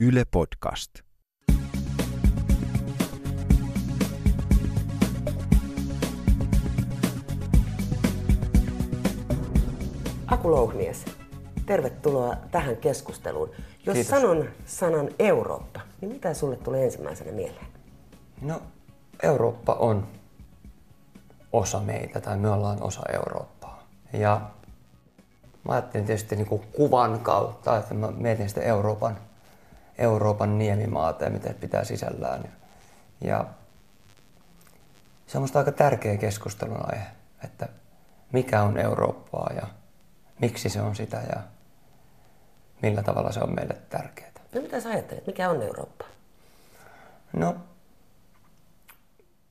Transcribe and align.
Yle 0.00 0.24
Podcast. 0.30 0.90
Aku 10.26 10.50
Louhmies, 10.50 11.04
tervetuloa 11.66 12.36
tähän 12.50 12.76
keskusteluun. 12.76 13.50
Jos 13.86 13.94
Kiitos. 13.94 14.10
sanon 14.10 14.48
sanan 14.66 15.08
Eurooppa, 15.18 15.80
niin 16.00 16.12
mitä 16.12 16.34
sulle 16.34 16.56
tulee 16.56 16.84
ensimmäisenä 16.84 17.32
mieleen? 17.32 17.66
No, 18.40 18.62
Eurooppa 19.22 19.74
on 19.74 20.06
osa 21.52 21.80
meitä, 21.80 22.20
tai 22.20 22.36
me 22.36 22.50
ollaan 22.50 22.82
osa 22.82 23.02
Eurooppaa. 23.12 23.88
Ja 24.12 24.40
mä 25.64 25.72
ajattelin 25.72 26.06
tietysti 26.06 26.36
niin 26.36 26.48
kuin 26.48 26.62
kuvan 26.72 27.20
kautta, 27.20 27.78
että 27.78 27.94
mä 27.94 28.10
mietin 28.10 28.48
sitä 28.48 28.60
Euroopan, 28.60 29.25
Euroopan 29.98 30.58
niemimaata 30.58 31.24
ja 31.24 31.30
mitä 31.30 31.54
pitää 31.60 31.84
sisällään. 31.84 32.52
Ja 33.20 33.44
se 35.26 35.38
on 35.38 35.48
aika 35.54 35.72
tärkeä 35.72 36.16
keskustelun 36.16 36.92
aihe, 36.92 37.06
että 37.44 37.68
mikä 38.32 38.62
on 38.62 38.78
Eurooppaa 38.78 39.50
ja 39.56 39.66
miksi 40.38 40.68
se 40.68 40.80
on 40.80 40.96
sitä 40.96 41.22
ja 41.30 41.42
millä 42.82 43.02
tavalla 43.02 43.32
se 43.32 43.40
on 43.40 43.54
meille 43.54 43.76
tärkeää. 43.90 44.30
No 44.54 44.60
mitä 44.60 44.80
sä 44.80 44.88
ajattelet, 44.88 45.26
mikä 45.26 45.50
on 45.50 45.62
Eurooppa? 45.62 46.04
No, 47.32 47.56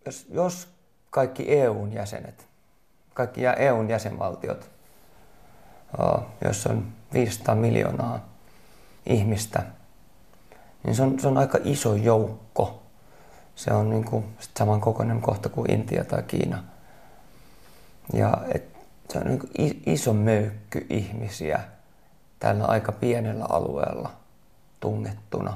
jos, 0.05 0.25
jos 0.30 0.67
kaikki 1.09 1.59
EUn 1.59 1.94
jäsenet, 1.94 2.48
kaikki 3.14 3.41
EUn 3.45 3.89
jäsenvaltiot, 3.89 4.72
jos 6.45 6.67
on 6.67 6.94
500 7.14 7.55
miljoonaa 7.55 8.30
ihmistä, 9.05 9.64
niin 10.85 10.95
se 10.95 11.03
on, 11.03 11.20
se 11.20 11.27
on 11.27 11.38
aika 11.38 11.57
iso 11.63 11.95
joukko. 11.95 12.81
Se 13.55 13.73
on 13.73 13.89
niin 13.89 14.05
kuin 14.05 14.25
sit 14.39 14.52
saman 14.58 14.81
kokoinen 14.81 15.22
kohta 15.22 15.50
kuin 15.50 15.72
Intia 15.72 16.03
tai 16.03 16.23
Kiina. 16.23 16.64
Ja 18.14 18.38
et, 18.53 18.66
se 19.09 19.17
on 19.17 19.25
niin 19.25 19.39
kuin 19.39 19.52
iso 19.86 20.13
möykky 20.13 20.86
ihmisiä 20.89 21.59
tällä 22.39 22.66
aika 22.66 22.91
pienellä 22.91 23.45
alueella 23.50 24.11
tungettuna 24.80 25.53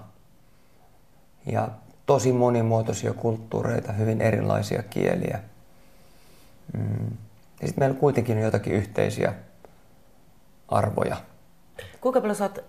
ja 1.45 1.69
tosi 2.05 2.33
monimuotoisia 2.33 3.13
kulttuureita, 3.13 3.93
hyvin 3.93 4.21
erilaisia 4.21 4.83
kieliä. 4.83 5.39
Mm. 6.73 7.17
Ja 7.61 7.67
sitten 7.67 7.81
meillä 7.81 7.99
kuitenkin 7.99 8.37
on 8.37 8.43
jotakin 8.43 8.73
yhteisiä 8.73 9.33
arvoja. 10.67 11.17
Kuinka 12.01 12.21
paljon 12.21 12.35
sä 12.35 12.43
oot 12.43 12.63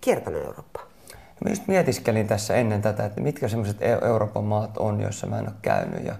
kiertänyt 0.00 0.44
Eurooppaa? 0.44 0.95
Mä 1.44 1.50
just 1.50 1.66
mietiskelin 1.66 2.26
tässä 2.28 2.54
ennen 2.54 2.82
tätä, 2.82 3.04
että 3.04 3.20
mitkä 3.20 3.48
semmoiset 3.48 3.82
Euroopan 3.82 4.44
maat 4.44 4.78
on, 4.78 5.00
joissa 5.00 5.26
mä 5.26 5.38
en 5.38 5.48
ole 5.48 5.54
käynyt. 5.62 6.04
Ja, 6.04 6.16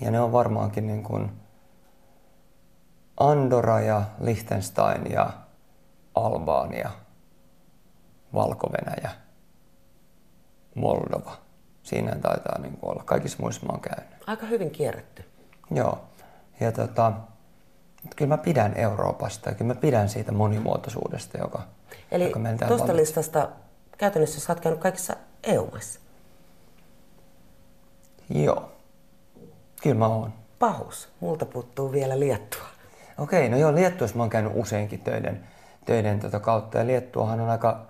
ja 0.00 0.10
ne 0.10 0.20
on 0.20 0.32
varmaankin 0.32 0.86
niin 0.86 1.02
kuin 1.02 1.30
Andorra 3.16 3.80
ja 3.80 4.02
Liechtenstein 4.20 5.12
ja 5.12 5.30
Albania, 6.14 6.90
Valko-Venäjä, 8.34 9.10
Moldova. 10.74 11.36
Siinä 11.82 12.16
taitaa 12.16 12.58
niin 12.58 12.76
kuin 12.76 12.90
olla. 12.90 13.02
Kaikissa 13.04 13.38
muissa 13.40 13.66
mä 13.66 13.72
oon 13.72 13.80
käynyt. 13.80 14.14
Aika 14.26 14.46
hyvin 14.46 14.70
kierretty. 14.70 15.24
Joo. 15.70 15.98
Ja 16.60 16.72
tota, 16.72 17.12
kyllä 18.16 18.28
mä 18.28 18.38
pidän 18.38 18.76
Euroopasta 18.76 19.48
ja 19.48 19.54
kyllä 19.54 19.74
mä 19.74 19.80
pidän 19.80 20.08
siitä 20.08 20.32
monimuotoisuudesta, 20.32 21.38
joka, 21.38 21.62
Eli 22.10 22.24
joka 22.24 22.38
meillä 22.38 22.66
tuosta 22.66 22.96
listasta 22.96 23.48
käytännössä 24.02 24.40
sä 24.40 24.52
oot 24.52 24.60
käynyt 24.60 24.80
kaikissa 24.80 25.16
EU-maissa. 25.42 26.00
Joo. 28.34 28.72
Kyllä 29.82 29.96
mä 29.96 30.06
oon. 30.06 30.32
Pahus. 30.58 31.08
Multa 31.20 31.46
puuttuu 31.46 31.92
vielä 31.92 32.20
Liettua. 32.20 32.66
Okei, 33.18 33.48
no 33.48 33.56
joo, 33.56 33.74
Liettuassa 33.74 34.16
mä 34.16 34.22
oon 34.22 34.30
käynyt 34.30 34.52
useinkin 34.54 35.00
töiden, 35.00 35.44
töiden 35.86 36.20
tota 36.20 36.40
kautta. 36.40 36.78
Ja 36.78 36.86
Liettuahan 36.86 37.40
on 37.40 37.50
aika, 37.50 37.86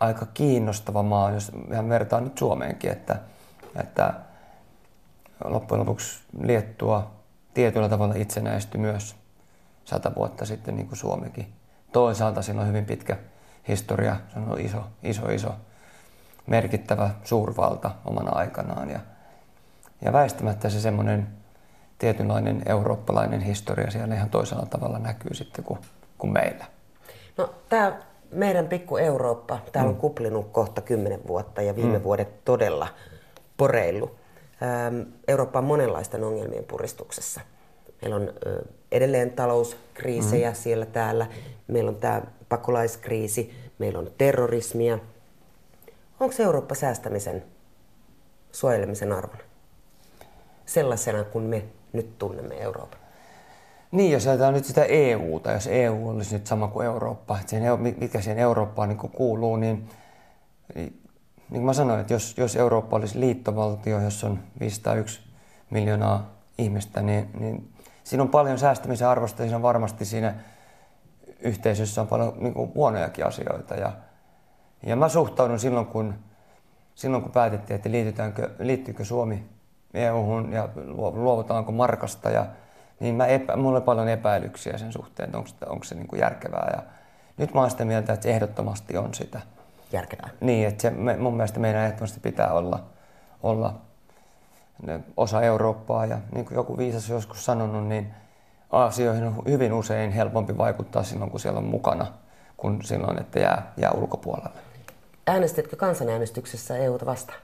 aika 0.00 0.26
kiinnostava 0.34 1.02
maa, 1.02 1.30
jos 1.30 1.52
ihan 1.72 1.88
vertaan 1.88 2.24
nyt 2.24 2.38
Suomeenkin, 2.38 2.92
että, 2.92 3.16
että 3.80 4.14
loppujen 5.44 5.80
lopuksi 5.80 6.20
Liettua 6.40 7.10
tietyllä 7.54 7.88
tavalla 7.88 8.14
itsenäistyi 8.14 8.80
myös 8.80 9.16
sata 9.84 10.14
vuotta 10.16 10.44
sitten, 10.44 10.76
niin 10.76 10.88
kuin 10.88 10.98
Suomikin. 10.98 11.52
Toisaalta 11.92 12.42
sillä 12.42 12.60
on 12.60 12.68
hyvin 12.68 12.84
pitkä 12.84 13.16
historia, 13.68 14.16
se 14.32 14.38
on 14.38 14.60
iso, 14.60 14.78
iso, 15.02 15.28
iso, 15.30 15.48
merkittävä 16.46 17.10
suurvalta 17.24 17.90
omana 18.04 18.30
aikanaan. 18.30 18.90
Ja, 18.90 19.00
ja 20.02 20.12
väistämättä 20.12 20.68
se 20.68 20.80
semmoinen 20.80 21.28
tietynlainen 21.98 22.62
eurooppalainen 22.66 23.40
historia 23.40 23.90
siellä 23.90 24.14
ihan 24.14 24.30
toisella 24.30 24.66
tavalla 24.66 24.98
näkyy 24.98 25.34
sitten 25.34 25.64
kuin, 25.64 25.78
kuin 26.18 26.32
meillä. 26.32 26.64
No 27.36 27.54
tämä 27.68 27.92
meidän 28.32 28.68
pikku 28.68 28.96
Eurooppa, 28.96 29.58
täällä 29.72 29.90
Mm. 29.90 29.94
on 29.94 30.00
kuplinut 30.00 30.48
kohta 30.52 30.80
kymmenen 30.80 31.20
vuotta 31.26 31.62
ja 31.62 31.76
viime 31.76 32.02
vuodet 32.02 32.44
todella 32.44 32.88
poreillut. 33.56 34.16
Eurooppa 35.28 35.58
on 35.58 35.64
monenlaisten 35.64 36.24
ongelmien 36.24 36.64
puristuksessa. 36.64 37.40
Meillä 38.02 38.16
on 38.16 38.32
edelleen 38.92 39.30
talouskriisejä 39.30 40.50
Mm. 40.50 40.54
siellä 40.54 40.86
täällä, 40.86 41.26
meillä 41.68 41.88
on 41.88 41.96
tämä 41.96 42.22
pakolaiskriisi, 42.48 43.54
meillä 43.78 43.98
on 43.98 44.10
terrorismia. 44.18 44.98
Onko 46.20 46.34
Eurooppa 46.38 46.74
säästämisen, 46.74 47.44
suojelemisen 48.52 49.12
arvona? 49.12 49.42
Sellaisena 50.66 51.24
kuin 51.24 51.44
me 51.44 51.64
nyt 51.92 52.18
tunnemme 52.18 52.54
Euroopan. 52.54 53.00
Niin, 53.90 54.12
jos 54.12 54.26
ajatellaan 54.26 54.54
nyt 54.54 54.64
sitä 54.64 54.84
EUta, 54.84 55.52
jos 55.52 55.66
EU 55.66 56.08
olisi 56.08 56.34
nyt 56.34 56.46
sama 56.46 56.68
kuin 56.68 56.86
Eurooppa, 56.86 57.38
että 57.38 57.50
siihen, 57.50 57.80
mikä 57.80 58.20
siihen 58.20 58.38
Eurooppaan 58.38 58.88
niin 58.88 58.98
kuuluu, 58.98 59.56
niin, 59.56 59.88
niin 60.74 61.06
niin 61.50 61.60
kuin 61.60 61.64
mä 61.64 61.72
sanoin, 61.72 62.00
että 62.00 62.12
jos, 62.12 62.34
jos 62.38 62.56
Eurooppa 62.56 62.96
olisi 62.96 63.20
liittovaltio, 63.20 64.00
jossa 64.00 64.26
on 64.26 64.38
501 64.60 65.20
miljoonaa 65.70 66.30
ihmistä, 66.58 67.02
niin, 67.02 67.30
niin 67.40 67.72
siinä 68.04 68.22
on 68.22 68.28
paljon 68.28 68.58
säästämisen 68.58 69.08
arvosta 69.08 69.42
siinä 69.42 69.56
on 69.56 69.62
varmasti 69.62 70.04
siinä 70.04 70.34
yhteisössä 71.40 72.00
on 72.00 72.06
paljon 72.06 72.34
niin 72.38 72.54
kuin 72.54 72.74
huonojakin 72.74 73.26
asioita. 73.26 73.74
Ja, 73.74 73.92
ja 74.82 74.96
mä 74.96 75.08
suhtaudun 75.08 75.60
silloin, 75.60 75.86
kun, 75.86 76.14
silloin, 76.94 77.22
kun 77.22 77.32
päätettiin, 77.32 77.76
että 77.76 77.90
liitytäänkö, 77.90 78.50
liittyykö 78.58 79.04
Suomi 79.04 79.44
EU-hun 79.94 80.52
ja 80.52 80.68
luo- 80.76 81.12
luovutaanko 81.14 81.72
markasta, 81.72 82.30
ja, 82.30 82.46
niin 83.00 83.14
mä 83.14 83.26
epä, 83.26 83.56
mulla 83.56 83.78
on 83.78 83.82
paljon 83.82 84.08
epäilyksiä 84.08 84.78
sen 84.78 84.92
suhteen, 84.92 85.26
että 85.26 85.38
onko, 85.38 85.50
onko 85.66 85.84
se 85.84 85.94
niin 85.94 86.08
kuin 86.08 86.20
järkevää. 86.20 86.72
Ja 86.76 86.82
nyt 87.36 87.54
mä 87.54 87.60
oon 87.60 87.70
sitä 87.70 87.84
mieltä, 87.84 88.12
että 88.12 88.24
se 88.24 88.30
ehdottomasti 88.30 88.96
on 88.96 89.14
sitä. 89.14 89.40
Järkevää. 89.92 90.28
Niin, 90.40 90.68
että 90.68 90.82
se, 90.82 90.90
me, 90.90 91.16
mun 91.16 91.36
mielestä 91.36 91.60
meidän 91.60 91.84
ehdottomasti 91.84 92.20
pitää 92.20 92.52
olla, 92.52 92.84
olla 93.42 93.74
osa 95.16 95.42
Eurooppaa 95.42 96.06
ja 96.06 96.18
niin 96.34 96.44
kuin 96.44 96.54
joku 96.54 96.78
viisas 96.78 97.08
joskus 97.08 97.44
sanonut, 97.44 97.86
niin 97.86 98.14
asioihin 98.70 99.24
on 99.24 99.42
hyvin 99.48 99.72
usein 99.72 100.10
helpompi 100.10 100.58
vaikuttaa 100.58 101.02
silloin, 101.02 101.30
kun 101.30 101.40
siellä 101.40 101.58
on 101.58 101.64
mukana, 101.64 102.06
kuin 102.56 102.84
silloin, 102.84 103.20
että 103.20 103.38
jää, 103.38 103.72
jää 103.76 103.90
ulkopuolelle. 103.90 104.60
Äänestitkö 105.26 105.76
kansanäänestyksessä 105.76 106.76
EUta 106.76 107.06
vastaan? 107.06 107.38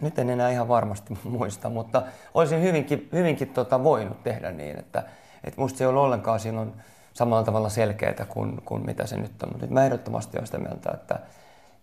Nyt 0.00 0.18
en 0.18 0.30
enää 0.30 0.50
ihan 0.50 0.68
varmasti 0.68 1.18
muista, 1.38 1.70
mutta 1.70 2.02
olisin 2.34 2.62
hyvinkin, 2.62 3.08
hyvinkin 3.12 3.48
tota 3.48 3.84
voinut 3.84 4.22
tehdä 4.22 4.50
niin, 4.50 4.78
että, 4.78 5.02
että 5.44 5.60
musta 5.60 5.78
se 5.78 5.84
ei 5.84 5.88
ole 5.88 6.00
ollenkaan 6.00 6.40
silloin 6.40 6.72
samalla 7.14 7.44
tavalla 7.44 7.68
selkeää 7.68 8.26
kuin, 8.28 8.62
kuin 8.64 8.86
mitä 8.86 9.06
se 9.06 9.16
nyt 9.16 9.42
on. 9.42 9.48
Mutta 9.48 9.64
nyt 9.66 9.70
mä 9.70 9.84
ehdottomasti 9.84 10.38
olen 10.38 10.46
sitä 10.46 10.58
mieltä, 10.58 10.90
että, 10.94 11.18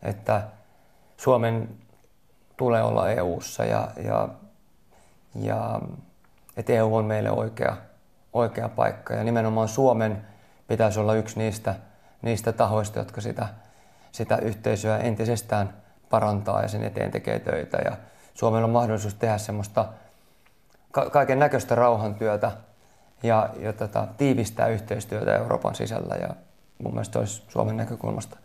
että 0.04 0.42
Suomen 1.18 1.70
tulee 2.58 2.84
olla 2.84 3.10
EU:ssa 3.10 3.66
ja, 3.66 3.92
ja, 4.04 4.30
ja 5.36 5.82
että 6.58 6.74
EU 6.74 6.96
on 6.96 7.06
meille 7.06 7.32
oikea, 7.32 7.78
oikea 8.34 8.70
paikka. 8.70 9.14
Ja 9.14 9.24
nimenomaan 9.24 9.68
Suomen 9.68 10.26
pitäisi 10.68 11.00
olla 11.00 11.16
yksi 11.16 11.40
niistä, 11.40 11.76
niistä 12.22 12.52
tahoista, 12.52 13.00
jotka 13.00 13.22
sitä, 13.22 13.48
sitä 14.12 14.38
yhteisöä 14.38 14.98
entisestään 14.98 15.74
parantaa 16.10 16.62
ja 16.62 16.68
sen 16.68 16.84
eteen 16.84 17.12
tekee 17.12 17.40
töitä. 17.40 17.78
Ja 17.86 17.98
Suomella 18.34 18.66
on 18.66 18.72
mahdollisuus 18.72 19.14
tehdä 19.14 19.38
semmoista 19.38 19.86
ka- 20.92 21.10
kaiken 21.10 21.40
näköistä 21.40 21.76
rauhantyötä 21.76 22.52
ja, 23.24 23.50
ja 23.60 23.74
tota, 23.74 24.08
tiivistää 24.18 24.68
yhteistyötä 24.68 25.36
Euroopan 25.36 25.76
sisällä. 25.76 26.16
Ja 26.16 26.30
mun 26.84 26.94
mielestä 26.94 27.14
se 27.14 27.20
olisi 27.20 27.44
Suomen 27.48 27.78
näkökulmasta 27.78 28.38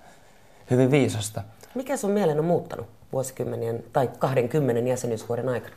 hyvin 0.70 0.90
viisasta. 0.90 1.42
Mikä 1.74 1.96
sun 1.96 2.10
mielen 2.10 2.38
on 2.38 2.44
muuttanut 2.44 2.86
vuosikymmenien 3.12 3.84
tai 3.92 4.10
20 4.18 4.88
jäsenyysvuoden 4.88 5.48
aikana? 5.48 5.74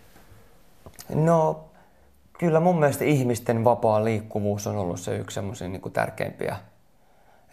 No, 1.09 1.66
kyllä 2.37 2.59
mun 2.59 2.79
mielestä 2.79 3.03
ihmisten 3.03 3.63
vapaa 3.63 4.03
liikkuvuus 4.03 4.67
on 4.67 4.77
ollut 4.77 4.99
se 4.99 5.17
yksi 5.17 5.35
semmoisia 5.35 5.67
niin 5.67 5.91
tärkeimpiä, 5.93 6.55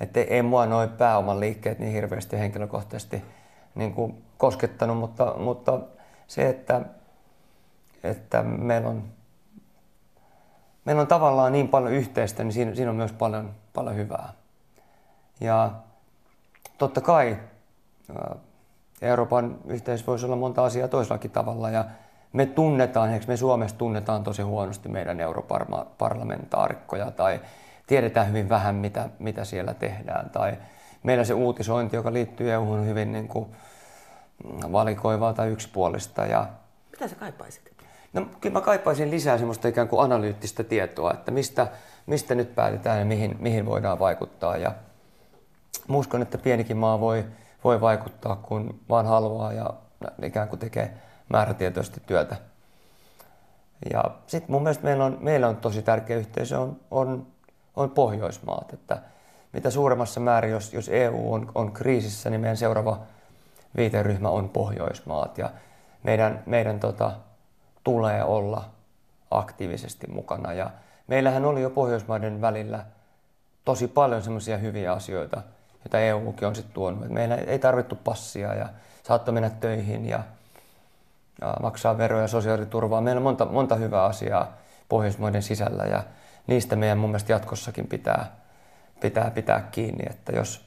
Että 0.00 0.20
ei 0.20 0.42
mua 0.42 0.66
noin 0.66 0.88
pääoman 0.88 1.40
liikkeet 1.40 1.78
niin 1.78 1.92
hirveästi 1.92 2.38
henkilökohtaisesti 2.38 3.24
niin 3.74 3.94
kuin 3.94 4.24
koskettanut, 4.38 4.98
mutta, 4.98 5.34
mutta 5.36 5.80
se, 6.26 6.48
että, 6.48 6.80
että 8.02 8.42
meillä 8.42 8.88
on 8.88 9.02
meillä 10.84 11.02
on 11.02 11.08
tavallaan 11.08 11.52
niin 11.52 11.68
paljon 11.68 11.92
yhteistä, 11.92 12.44
niin 12.44 12.52
siinä, 12.52 12.74
siinä 12.74 12.90
on 12.90 12.96
myös 12.96 13.12
paljon, 13.12 13.50
paljon 13.74 13.96
hyvää. 13.96 14.32
Ja 15.40 15.70
totta 16.78 17.00
kai 17.00 17.36
Euroopan 19.02 19.58
yhteisö 19.66 20.06
voisi 20.06 20.26
olla 20.26 20.36
monta 20.36 20.64
asiaa 20.64 20.88
toisellakin 20.88 21.30
tavalla 21.30 21.70
ja 21.70 21.84
me 22.34 22.46
tunnetaan, 22.46 23.12
eikö 23.12 23.26
me 23.28 23.36
Suomessa 23.36 23.76
tunnetaan 23.76 24.24
tosi 24.24 24.42
huonosti 24.42 24.88
meidän 24.88 25.20
europarlamentaarikkoja 25.20 27.10
tai 27.10 27.40
tiedetään 27.86 28.28
hyvin 28.28 28.48
vähän, 28.48 28.74
mitä, 28.74 29.08
mitä 29.18 29.44
siellä 29.44 29.74
tehdään. 29.74 30.30
Tai 30.30 30.56
meillä 31.02 31.24
se 31.24 31.34
uutisointi, 31.34 31.96
joka 31.96 32.12
liittyy 32.12 32.52
EU, 32.52 32.72
on 32.72 32.86
hyvin 32.86 33.12
niin 33.12 33.28
kuin 33.28 33.46
valikoivaa 34.72 35.32
tai 35.32 35.48
yksipuolista. 35.48 36.26
Ja... 36.26 36.46
Mitä 36.90 37.08
sä 37.08 37.16
kaipaisit? 37.16 37.74
No 38.12 38.26
kyllä 38.40 38.52
mä 38.52 38.60
kaipaisin 38.60 39.10
lisää 39.10 39.38
semmoista 39.38 39.68
ikään 39.68 39.88
kuin 39.88 40.02
analyyttistä 40.02 40.64
tietoa, 40.64 41.12
että 41.12 41.30
mistä, 41.30 41.66
mistä 42.06 42.34
nyt 42.34 42.54
päätetään 42.54 42.98
ja 42.98 43.04
mihin, 43.04 43.36
mihin 43.40 43.66
voidaan 43.66 43.98
vaikuttaa. 43.98 44.56
Ja 44.56 44.72
uskon, 45.88 46.22
että 46.22 46.38
pienikin 46.38 46.76
maa 46.76 47.00
voi, 47.00 47.24
voi 47.64 47.80
vaikuttaa, 47.80 48.36
kun 48.36 48.80
vaan 48.88 49.06
haluaa 49.06 49.52
ja 49.52 49.70
ikään 50.22 50.48
kuin 50.48 50.58
tekee 50.58 50.94
määrätietoisesti 51.28 52.02
työtä. 52.06 52.36
Ja 53.92 54.04
sitten 54.26 54.52
mun 54.52 54.62
mielestä 54.62 54.84
meillä 54.84 55.04
on, 55.04 55.18
meillä 55.20 55.48
on 55.48 55.56
tosi 55.56 55.82
tärkeä 55.82 56.16
yhteisö 56.16 56.60
on, 56.60 56.76
on, 56.90 57.26
on 57.76 57.90
Pohjoismaat. 57.90 58.72
Että 58.72 58.98
mitä 59.52 59.70
suuremmassa 59.70 60.20
määrin, 60.20 60.50
jos, 60.50 60.72
jos 60.72 60.88
EU 60.88 61.32
on, 61.32 61.52
on 61.54 61.72
kriisissä, 61.72 62.30
niin 62.30 62.40
meidän 62.40 62.56
seuraava 62.56 62.98
viiteryhmä 63.76 64.28
on 64.28 64.48
Pohjoismaat. 64.48 65.38
Ja 65.38 65.50
meidän, 66.02 66.42
meidän 66.46 66.80
tota, 66.80 67.12
tulee 67.84 68.24
olla 68.24 68.64
aktiivisesti 69.30 70.06
mukana. 70.06 70.52
Ja 70.52 70.70
meillähän 71.06 71.44
oli 71.44 71.62
jo 71.62 71.70
Pohjoismaiden 71.70 72.40
välillä 72.40 72.84
tosi 73.64 73.88
paljon 73.88 74.22
semmoisia 74.22 74.58
hyviä 74.58 74.92
asioita, 74.92 75.42
joita 75.84 76.00
EUkin 76.00 76.48
on 76.48 76.54
sitten 76.54 76.74
tuonut. 76.74 77.08
meillä 77.08 77.34
ei 77.34 77.58
tarvittu 77.58 77.96
passia 77.96 78.54
ja 78.54 78.68
saattoi 79.02 79.34
mennä 79.34 79.50
töihin 79.50 80.06
ja, 80.06 80.18
ja 80.18 80.22
maksaa 81.62 81.98
veroja 81.98 82.22
ja 82.22 82.28
sosiaaliturvaa. 82.28 83.00
Meillä 83.00 83.18
on 83.18 83.22
monta, 83.22 83.44
monta 83.44 83.74
hyvää 83.74 84.04
asiaa 84.04 84.52
Pohjoismaiden 84.88 85.42
sisällä 85.42 85.84
ja 85.84 86.02
niistä 86.46 86.76
meidän 86.76 86.98
mun 86.98 87.10
mielestä 87.10 87.32
jatkossakin 87.32 87.86
pitää 87.86 88.44
pitää, 89.04 89.30
pitää 89.30 89.68
kiinni. 89.70 90.04
Että 90.10 90.32
jos, 90.32 90.64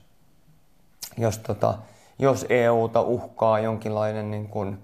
jos, 1.18 1.38
tota, 1.38 1.74
jos 2.20 2.46
EUta 2.50 3.02
uhkaa 3.02 3.60
jonkinlainen 3.60 4.32
niin 4.32 4.48
kuin, 4.48 4.80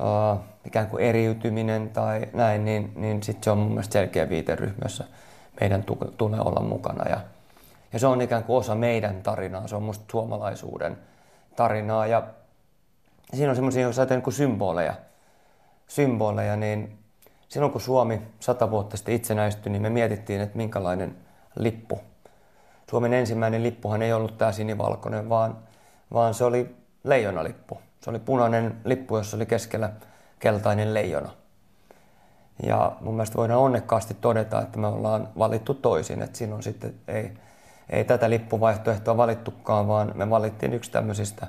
uh, 0.00 0.40
ikään 0.64 0.86
kuin 0.86 1.04
eriytyminen 1.04 1.90
tai 1.90 2.28
näin, 2.32 2.64
niin, 2.64 2.92
niin 2.96 3.22
sitten 3.22 3.44
se 3.44 3.50
on 3.50 3.58
mun 3.58 3.68
mielestä 3.68 3.92
selkeä 3.92 4.28
viiteryhmä, 4.28 4.82
jossa 4.82 5.04
meidän 5.60 5.84
tulee 6.16 6.40
olla 6.40 6.60
mukana. 6.60 7.08
Ja, 7.08 7.20
ja 7.92 7.98
se 7.98 8.06
on 8.06 8.22
ikään 8.22 8.44
kuin 8.44 8.56
osa 8.56 8.74
meidän 8.74 9.22
tarinaa, 9.22 9.68
se 9.68 9.76
on 9.76 9.82
musta 9.82 10.04
suomalaisuuden 10.10 10.98
tarinaa. 11.56 12.06
Ja 12.06 12.22
siinä 13.34 13.50
on 13.50 13.56
semmoisia, 13.56 13.82
jos 13.82 13.98
ajatellaan 13.98 14.24
niin 14.26 14.32
symboleja, 14.32 14.94
symboleja, 15.86 16.56
niin 16.56 16.98
silloin 17.48 17.72
kun 17.72 17.80
Suomi 17.80 18.22
sata 18.40 18.70
vuotta 18.70 18.96
sitten 18.96 19.14
itsenäistyi, 19.14 19.72
niin 19.72 19.82
me 19.82 19.90
mietittiin, 19.90 20.40
että 20.40 20.56
minkälainen 20.56 21.16
lippu. 21.56 22.00
Suomen 22.90 23.12
ensimmäinen 23.12 23.62
lippuhan 23.62 24.02
ei 24.02 24.12
ollut 24.12 24.38
tämä 24.38 24.52
sinivalkoinen, 24.52 25.28
vaan, 25.28 25.58
vaan 26.12 26.34
se 26.34 26.44
oli 26.44 26.76
leijonalippu. 27.04 27.78
Se 28.00 28.10
oli 28.10 28.18
punainen 28.18 28.76
lippu, 28.84 29.16
jossa 29.16 29.36
oli 29.36 29.46
keskellä 29.46 29.90
keltainen 30.38 30.94
leijona. 30.94 31.30
Ja 32.62 32.92
mun 33.00 33.14
mielestä 33.14 33.36
voidaan 33.36 33.60
onnekkaasti 33.60 34.16
todeta, 34.20 34.62
että 34.62 34.78
me 34.78 34.86
ollaan 34.86 35.28
valittu 35.38 35.74
toisin. 35.74 36.22
Että 36.22 36.38
silloin 36.38 36.62
sitten 36.62 36.94
ei, 37.08 37.32
ei 37.90 38.04
tätä 38.04 38.30
lippuvaihtoehtoa 38.30 39.16
valittukaan, 39.16 39.88
vaan 39.88 40.12
me 40.14 40.30
valittiin 40.30 40.72
yksi 40.72 40.90
tämmöisistä 40.90 41.46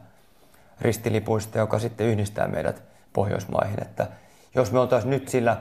ristilipuista, 0.82 1.58
joka 1.58 1.80
sitten 1.80 2.08
yhdistää 2.08 2.48
meidät 2.48 2.84
Pohjoismaihin. 3.14 3.82
Että 3.82 4.08
jos 4.56 4.72
me 4.72 4.80
oltaisiin 4.80 5.10
nyt 5.12 5.28
sillä 5.28 5.58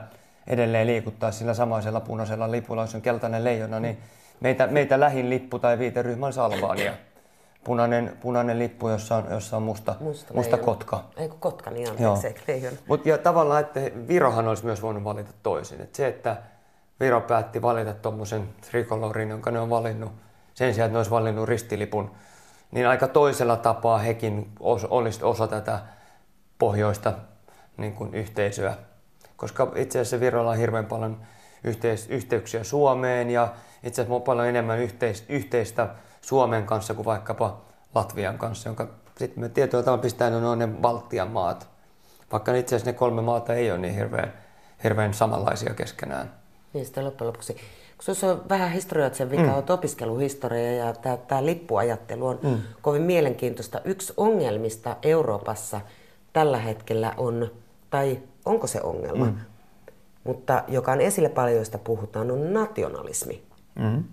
edelleen 0.47 0.87
liikuttaa 0.87 1.31
sillä 1.31 1.53
samaisella 1.53 1.99
punaisella 1.99 2.51
lipulla, 2.51 2.81
jos 2.81 2.95
on 2.95 3.01
keltainen 3.01 3.43
leijona, 3.43 3.79
niin 3.79 3.97
meitä, 4.39 4.67
meitä 4.67 4.99
lähin 4.99 5.29
lippu 5.29 5.59
tai 5.59 5.79
viiteryhmä 5.79 6.25
on 6.25 6.33
Albania 6.37 6.93
punainen, 7.63 8.17
punainen 8.21 8.59
lippu, 8.59 8.89
jossa 8.89 9.15
on, 9.15 9.25
jossa 9.29 9.57
on 9.57 9.63
musta, 9.63 9.95
musta, 9.99 10.33
musta 10.33 10.57
kotka. 10.57 11.03
Ei 11.17 11.29
kun 11.29 11.39
kotka, 11.39 11.71
niin 11.71 11.89
anteeksi, 11.89 12.79
Mut, 12.87 13.05
ja 13.05 13.17
tavallaan, 13.17 13.61
että 13.61 13.79
Virohan 14.07 14.47
olisi 14.47 14.65
myös 14.65 14.81
voinut 14.81 15.03
valita 15.03 15.31
toisin. 15.43 15.81
Et 15.81 15.95
se, 15.95 16.07
että 16.07 16.37
Viro 16.99 17.21
päätti 17.21 17.61
valita 17.61 17.93
tuommoisen 17.93 18.49
trikolorin, 18.69 19.29
jonka 19.29 19.51
ne 19.51 19.59
on 19.59 19.69
valinnut, 19.69 20.11
sen 20.53 20.73
sijaan, 20.73 20.87
että 20.87 20.93
ne 20.93 20.99
olisi 20.99 21.11
valinnut 21.11 21.49
ristilipun, 21.49 22.11
niin 22.71 22.87
aika 22.87 23.07
toisella 23.07 23.57
tapaa 23.57 23.97
hekin 23.97 24.51
os, 24.59 24.85
olisi 24.85 25.23
osa 25.23 25.47
tätä 25.47 25.79
pohjoista 26.59 27.13
niin 27.77 27.93
kuin 27.93 28.13
yhteisöä. 28.13 28.75
Koska 29.37 29.71
itse 29.75 29.99
asiassa 29.99 30.19
Virolla 30.19 30.51
on 30.51 30.57
hirveän 30.57 30.85
paljon 30.85 31.21
yhteis- 31.63 32.09
yhteyksiä 32.09 32.63
Suomeen 32.63 33.29
ja 33.29 33.53
itse 33.83 34.01
asiassa 34.01 34.19
paljon 34.19 34.47
enemmän 34.47 34.79
yhteis- 34.79 35.25
yhteistä 35.29 35.89
Suomen 36.21 36.65
kanssa 36.65 36.93
kuin 36.93 37.05
vaikkapa 37.05 37.61
Latvian 37.95 38.37
kanssa, 38.37 38.69
jonka 38.69 38.87
sitten 39.17 39.43
me 39.43 39.49
tietyllä 39.49 39.83
tavalla 39.83 40.01
pistetään, 40.01 40.41
ne 40.41 40.47
on 40.47 40.59
ne 40.59 40.67
Baltian 40.67 41.27
maat. 41.27 41.69
Vaikka 42.31 42.55
itse 42.55 42.75
asiassa 42.75 42.91
ne 42.91 42.97
kolme 42.97 43.21
maata 43.21 43.53
ei 43.53 43.71
ole 43.71 43.79
niin 43.79 43.95
hirveän, 43.95 44.33
hirveän 44.83 45.13
samanlaisia 45.13 45.73
keskenään. 45.73 46.33
Niin 46.73 46.85
sitten 46.85 47.05
loppujen 47.05 47.27
lopuksi. 47.27 47.57
Kun 48.05 48.15
se 48.15 48.25
on 48.25 48.43
vähän 48.49 48.71
historioitsen 48.71 49.31
vika, 49.31 49.43
mm. 49.43 49.53
olet 49.53 49.69
opiskeluhistoria 49.69 50.71
ja 50.75 50.93
tämä, 51.27 51.45
lippuajattelu 51.45 52.27
on 52.27 52.39
mm. 52.43 52.57
kovin 52.81 53.01
mielenkiintoista. 53.01 53.81
Yksi 53.85 54.13
ongelmista 54.17 54.97
Euroopassa 55.03 55.81
tällä 56.33 56.57
hetkellä 56.57 57.13
on, 57.17 57.51
tai 57.89 58.19
onko 58.45 58.67
se 58.67 58.81
ongelma, 58.81 59.25
mm. 59.25 59.35
mutta 60.23 60.63
joka 60.67 60.91
on 60.91 61.01
esille 61.01 61.29
paljon, 61.29 61.55
joista 61.55 61.77
puhutaan, 61.77 62.31
on 62.31 62.53
nationalismi. 62.53 63.43
Mm. 63.75 64.03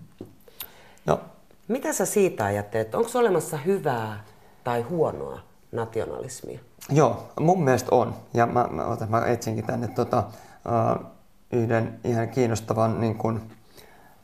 No, 1.05 1.19
mitä 1.67 1.93
sä 1.93 2.05
siitä 2.05 2.45
ajattelet? 2.45 2.95
Onko 2.95 3.09
olemassa 3.15 3.57
hyvää 3.57 4.23
tai 4.63 4.81
huonoa 4.81 5.39
nationalismia? 5.71 6.59
Joo, 6.89 7.23
mun 7.39 7.63
mielestä 7.63 7.89
on. 7.91 8.13
Ja 8.33 8.45
mä, 8.45 8.67
mä, 8.71 8.85
otan, 8.85 9.11
mä 9.11 9.25
etsinkin 9.25 9.65
tänne 9.65 9.87
tota, 9.87 10.23
uh, 10.65 11.05
yhden 11.51 11.99
ihan 12.03 12.29
kiinnostavan 12.29 13.01
niin 13.01 13.15
kun, 13.15 13.41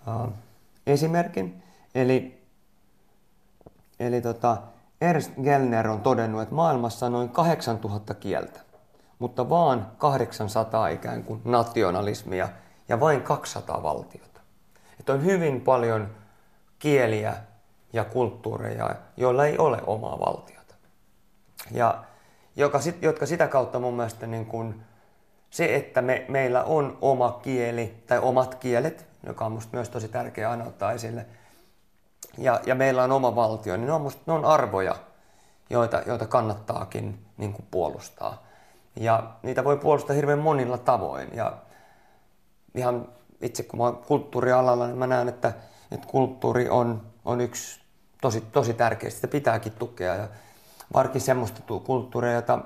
uh, 0.08 0.34
esimerkin. 0.88 1.64
Eli, 1.96 2.42
eli 4.00 4.22
tota, 4.22 4.58
Ernst 5.02 5.32
Gellner 5.44 5.88
on 5.88 6.02
todennut, 6.02 6.42
että 6.42 6.56
maailmassa 6.56 7.06
on 7.06 7.12
noin 7.12 7.30
8000 7.30 8.14
kieltä, 8.14 8.60
mutta 9.20 9.50
vaan 9.50 9.92
800 9.98 10.88
ikään 10.88 11.24
kuin 11.24 11.42
nationalismia 11.46 12.50
ja 12.90 13.00
vain 13.00 13.22
200 13.22 13.84
valtiota. 13.84 14.42
Että 15.00 15.14
on 15.14 15.24
hyvin 15.24 15.62
paljon 15.62 16.10
kieliä 16.80 17.34
ja 17.94 18.04
kulttuureja, 18.04 18.96
joilla 19.18 19.46
ei 19.46 19.58
ole 19.58 19.82
omaa 19.88 20.20
valtiota. 20.20 20.76
Ja 21.72 22.04
joka 22.56 22.80
jotka 23.02 23.26
sitä 23.26 23.48
kautta 23.48 23.80
mun 23.80 23.94
mielestä 23.94 24.28
niin 24.28 24.46
kun, 24.46 24.82
se, 25.50 25.76
että 25.76 26.02
me, 26.02 26.26
meillä 26.28 26.64
on 26.64 26.98
oma 27.02 27.40
kieli 27.44 28.04
tai 28.08 28.20
omat 28.20 28.56
kielet, 28.56 29.08
joka 29.26 29.46
on 29.46 29.52
musta 29.52 29.78
myös 29.78 29.90
tosi 29.90 30.08
tärkeää 30.08 30.52
aina 30.52 30.66
ottaa 30.66 30.92
esille, 30.92 31.26
ja, 32.38 32.60
ja 32.66 32.76
meillä 32.76 33.04
on 33.04 33.12
oma 33.12 33.36
valtio, 33.36 33.78
niin 33.78 33.88
ne 33.88 33.94
on, 33.94 34.02
musta, 34.02 34.22
ne 34.26 34.34
on 34.34 34.46
arvoja, 34.46 34.96
joita, 35.70 36.02
joita 36.06 36.28
kannattaakin 36.28 37.26
niin 37.38 37.54
kuin 37.54 37.68
puolustaa. 37.72 38.44
Ja 38.96 39.32
niitä 39.44 39.64
voi 39.64 39.78
puolustaa 39.78 40.16
hirveän 40.16 40.40
monilla 40.40 40.78
tavoin. 40.78 41.30
Ja 41.34 41.54
ihan 42.76 43.08
itse 43.42 43.64
kun 43.64 43.80
mä 43.80 43.84
oon 43.84 43.98
kulttuurialalla, 43.98 44.88
niin 44.88 44.98
mä 44.98 45.08
näen, 45.08 45.30
että 45.30 45.54
että 45.92 46.08
kulttuuri 46.08 46.70
on, 46.70 47.02
on 47.26 47.42
yksi 47.42 47.80
tosi, 48.22 48.42
tosi 48.42 48.74
tärkeä, 48.74 49.10
sitä 49.10 49.28
pitääkin 49.28 49.72
tukea. 49.72 50.16
Ja 50.16 50.28
varsinkin 50.94 51.22
semmoista 51.22 51.62
kulttuuria, 51.84 52.32
jota 52.32 52.60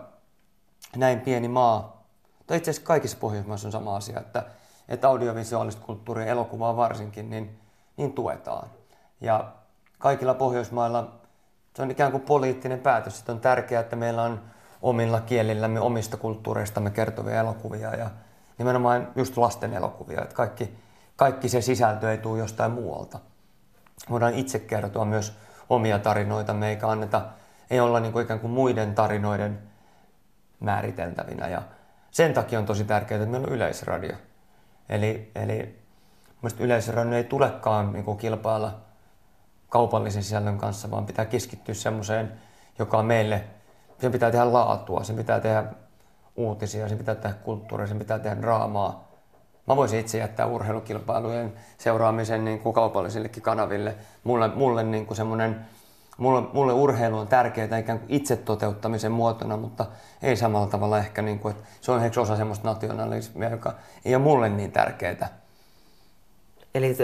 näin 0.96 1.20
pieni 1.20 1.48
maa, 1.48 2.04
tai 2.48 2.58
itse 2.58 2.72
asiassa 2.72 2.88
kaikissa 2.88 3.18
Pohjoismaissa 3.18 3.68
on 3.68 3.72
sama 3.72 3.96
asia, 3.96 4.20
että, 4.20 4.46
että 4.90 5.08
audiovisuaalista 5.08 5.86
kulttuuria, 5.86 6.26
elokuvaa 6.26 6.78
varsinkin, 6.78 7.30
niin, 7.30 7.60
niin 7.98 8.14
tuetaan. 8.14 8.70
Ja 9.22 9.52
kaikilla 9.98 10.34
Pohjoismailla 10.34 11.20
se 11.76 11.82
on 11.82 11.92
ikään 11.92 12.12
kuin 12.12 12.24
poliittinen 12.24 12.80
päätös, 12.80 13.20
että 13.20 13.32
on 13.32 13.40
tärkeää, 13.40 13.82
että 13.82 13.96
meillä 13.96 14.24
on 14.24 14.42
omilla 14.82 15.22
kielillämme, 15.22 15.80
omista 15.80 16.18
kulttuureistamme 16.18 16.90
kertovia 16.90 17.40
elokuvia 17.40 17.96
ja 17.96 18.10
nimenomaan 18.58 19.08
just 19.16 19.38
lasten 19.38 19.74
elokuvia, 19.74 20.22
että 20.22 20.36
kaikki, 20.36 20.76
kaikki 21.16 21.50
se 21.50 21.62
sisältö 21.62 22.12
ei 22.12 22.18
tule 22.18 22.40
jostain 22.40 22.72
muualta. 22.72 23.20
voidaan 24.10 24.34
itse 24.34 24.60
kertoa 24.60 25.06
myös 25.06 25.38
omia 25.70 26.00
tarinoita, 26.00 26.54
me 26.54 26.70
eikä 26.70 26.88
anneta, 26.88 27.22
ei 27.70 27.80
olla 27.80 28.00
niin 28.00 28.14
kuin 28.14 28.26
ikään 28.26 28.40
kuin 28.40 28.52
muiden 28.52 28.96
tarinoiden 28.96 29.60
määriteltävinä. 30.60 31.48
Ja 31.48 31.62
sen 32.12 32.34
takia 32.34 32.60
on 32.60 32.66
tosi 32.66 32.84
tärkeää, 32.84 33.22
että 33.22 33.32
meillä 33.32 33.48
on 33.48 33.54
yleisradio. 33.54 34.16
Eli, 34.90 35.32
eli 35.36 35.80
mielestäni 36.42 36.66
yleisradio 36.66 37.18
ei 37.18 37.24
tulekaan 37.24 37.94
niin 37.94 38.06
kuin 38.06 38.18
kilpailla 38.18 38.76
kaupallisen 39.70 40.24
sisällön 40.24 40.58
kanssa, 40.58 40.92
vaan 40.92 41.06
pitää 41.06 41.26
keskittyä 41.26 41.76
semmoiseen, 41.76 42.34
joka 42.80 42.98
on 42.98 43.06
meille, 43.06 43.44
sen 44.02 44.12
pitää 44.12 44.32
tehdä 44.32 44.54
laatua, 44.54 45.04
sen 45.04 45.16
pitää 45.16 45.40
tehdä 45.40 45.64
uutisia, 46.36 46.90
sen 46.90 46.98
pitää 46.98 47.16
tehdä 47.16 47.36
kulttuuria, 47.44 47.88
sen 47.88 48.00
pitää 48.00 48.20
tehdä 48.20 48.42
draamaa. 48.42 49.10
Mä 49.68 49.76
voisin 49.76 50.00
itse 50.00 50.18
jättää 50.18 50.46
urheilukilpailujen 50.46 51.54
seuraamisen 51.78 52.46
niin 52.46 52.60
kuin 52.60 52.74
kaupallisillekin 52.74 53.44
kanaville. 53.44 53.96
Mulle, 54.24 54.48
mulle 54.48 54.84
niin 54.84 55.06
kuin 55.06 55.18
semmoinen, 55.18 55.66
mulle, 56.18 56.48
mulle 56.54 56.74
urheilu 56.74 57.18
on 57.18 57.28
tärkeää 57.28 57.78
ikään 57.78 58.00
kuin 58.00 58.12
itse 58.12 58.36
toteuttamisen 58.36 59.12
muotona, 59.12 59.58
mutta 59.58 59.86
ei 60.22 60.36
samalla 60.36 60.68
tavalla 60.68 60.98
ehkä, 60.98 61.22
niin 61.22 61.40
kuin, 61.40 61.56
että 61.56 61.68
se 61.82 61.92
on 61.92 62.04
ehkä 62.04 62.22
osa 62.22 62.38
semmoista 62.38 62.68
nationalismia, 62.68 63.50
joka 63.50 63.74
ei 64.06 64.16
ole 64.16 64.24
mulle 64.24 64.50
niin 64.50 64.72
tärkeää. 64.72 65.40
Eli 66.76 66.98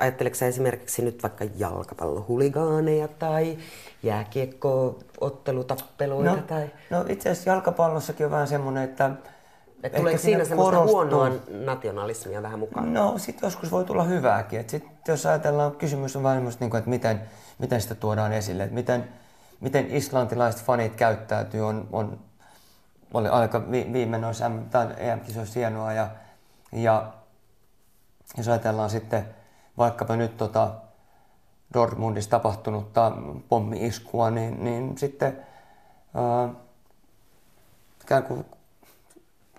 ajatteletko 0.00 0.38
sä 0.38 0.46
esimerkiksi 0.46 1.02
nyt 1.02 1.22
vaikka 1.22 1.44
jalkapallohuligaaneja 1.56 3.08
tai 3.08 3.58
jääkiekko-ottelutappeluita? 4.02 6.36
No, 6.36 6.42
tai... 6.42 6.70
no 6.90 7.04
itse 7.08 7.30
asiassa 7.30 7.50
jalkapallossakin 7.50 8.26
on 8.26 8.32
vähän 8.32 8.48
semmoinen, 8.48 8.84
että 8.84 9.10
et 9.82 9.92
tuleeko 9.92 10.18
siinä 10.18 10.44
semmoista 10.44 10.76
korostuu... 10.76 10.96
huonoa 10.96 11.30
nationalismia 11.48 12.42
vähän 12.42 12.58
mukaan? 12.58 12.94
No 12.94 13.18
sitten 13.18 13.46
joskus 13.46 13.70
voi 13.70 13.84
tulla 13.84 14.04
hyvääkin. 14.04 14.60
Et 14.60 14.70
sit, 14.70 14.84
jos 15.08 15.26
ajatellaan, 15.26 15.72
kysymys 15.72 16.16
on 16.16 16.22
vähän 16.22 16.36
semmoista, 16.36 16.64
niin 16.64 16.76
että 16.76 16.90
miten, 16.90 17.22
miten 17.58 17.80
sitä 17.80 17.94
tuodaan 17.94 18.32
esille. 18.32 18.62
Että 18.62 18.74
miten, 18.74 19.08
miten 19.60 19.86
islantilaiset 19.90 20.64
fanit 20.64 20.96
käyttäytyy 20.96 21.60
on, 21.60 21.88
on 21.92 22.18
oli 23.14 23.28
aika 23.28 23.70
vi, 23.70 23.90
viime 23.92 24.18
noissa 24.18 24.50
EM-kisoissa 24.96 25.58
hienoa. 25.58 25.92
Ja, 25.92 26.10
ja 26.72 27.12
jos 28.36 28.48
ajatellaan 28.48 28.90
sitten 28.90 29.28
vaikkapa 29.78 30.16
nyt 30.16 30.36
tota 30.36 30.74
Dortmundissa 31.74 32.30
tapahtunutta 32.30 33.12
pommi-iskua, 33.48 34.30
niin, 34.30 34.64
niin 34.64 34.98
sitten 34.98 35.38
ää, 36.14 36.48
ikään 38.02 38.22
kuin 38.22 38.44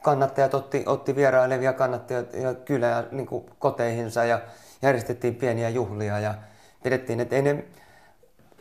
kannattajat 0.03 0.53
otti, 0.53 0.83
otti 0.85 1.15
vierailevia 1.15 1.73
kannattajia 1.73 2.53
kylää 2.65 3.03
niin 3.11 3.27
kuin 3.27 3.45
koteihinsa 3.59 4.25
ja 4.25 4.41
järjestettiin 4.81 5.35
pieniä 5.35 5.69
juhlia 5.69 6.19
ja 6.19 6.35
pidettiin, 6.83 7.19
että 7.19 7.35
ei 7.35 7.41
ne, 7.41 7.63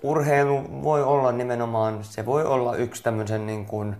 urheilu 0.02 0.82
voi 0.82 1.02
olla 1.02 1.32
nimenomaan, 1.32 2.04
se 2.04 2.26
voi 2.26 2.44
olla 2.44 2.76
yksi 2.76 3.02
tämmöisen 3.02 3.46
niin 3.46 3.66
kuin, 3.66 3.96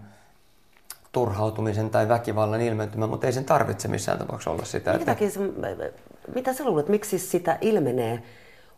turhautumisen 1.13 1.91
tai 1.91 2.09
väkivallan 2.09 2.61
ilmentymä, 2.61 3.07
mutta 3.07 3.27
ei 3.27 3.33
sen 3.33 3.45
tarvitse 3.45 3.89
missään 3.89 4.19
tapauksessa 4.19 4.51
olla 4.51 4.65
sitä. 4.65 4.93
Minkä 4.93 5.13
että... 5.13 5.31
se, 5.31 5.41
mitä 6.35 6.53
sä 6.53 6.65
luulet, 6.65 6.89
miksi 6.89 7.19
sitä 7.19 7.59
ilmenee 7.61 8.23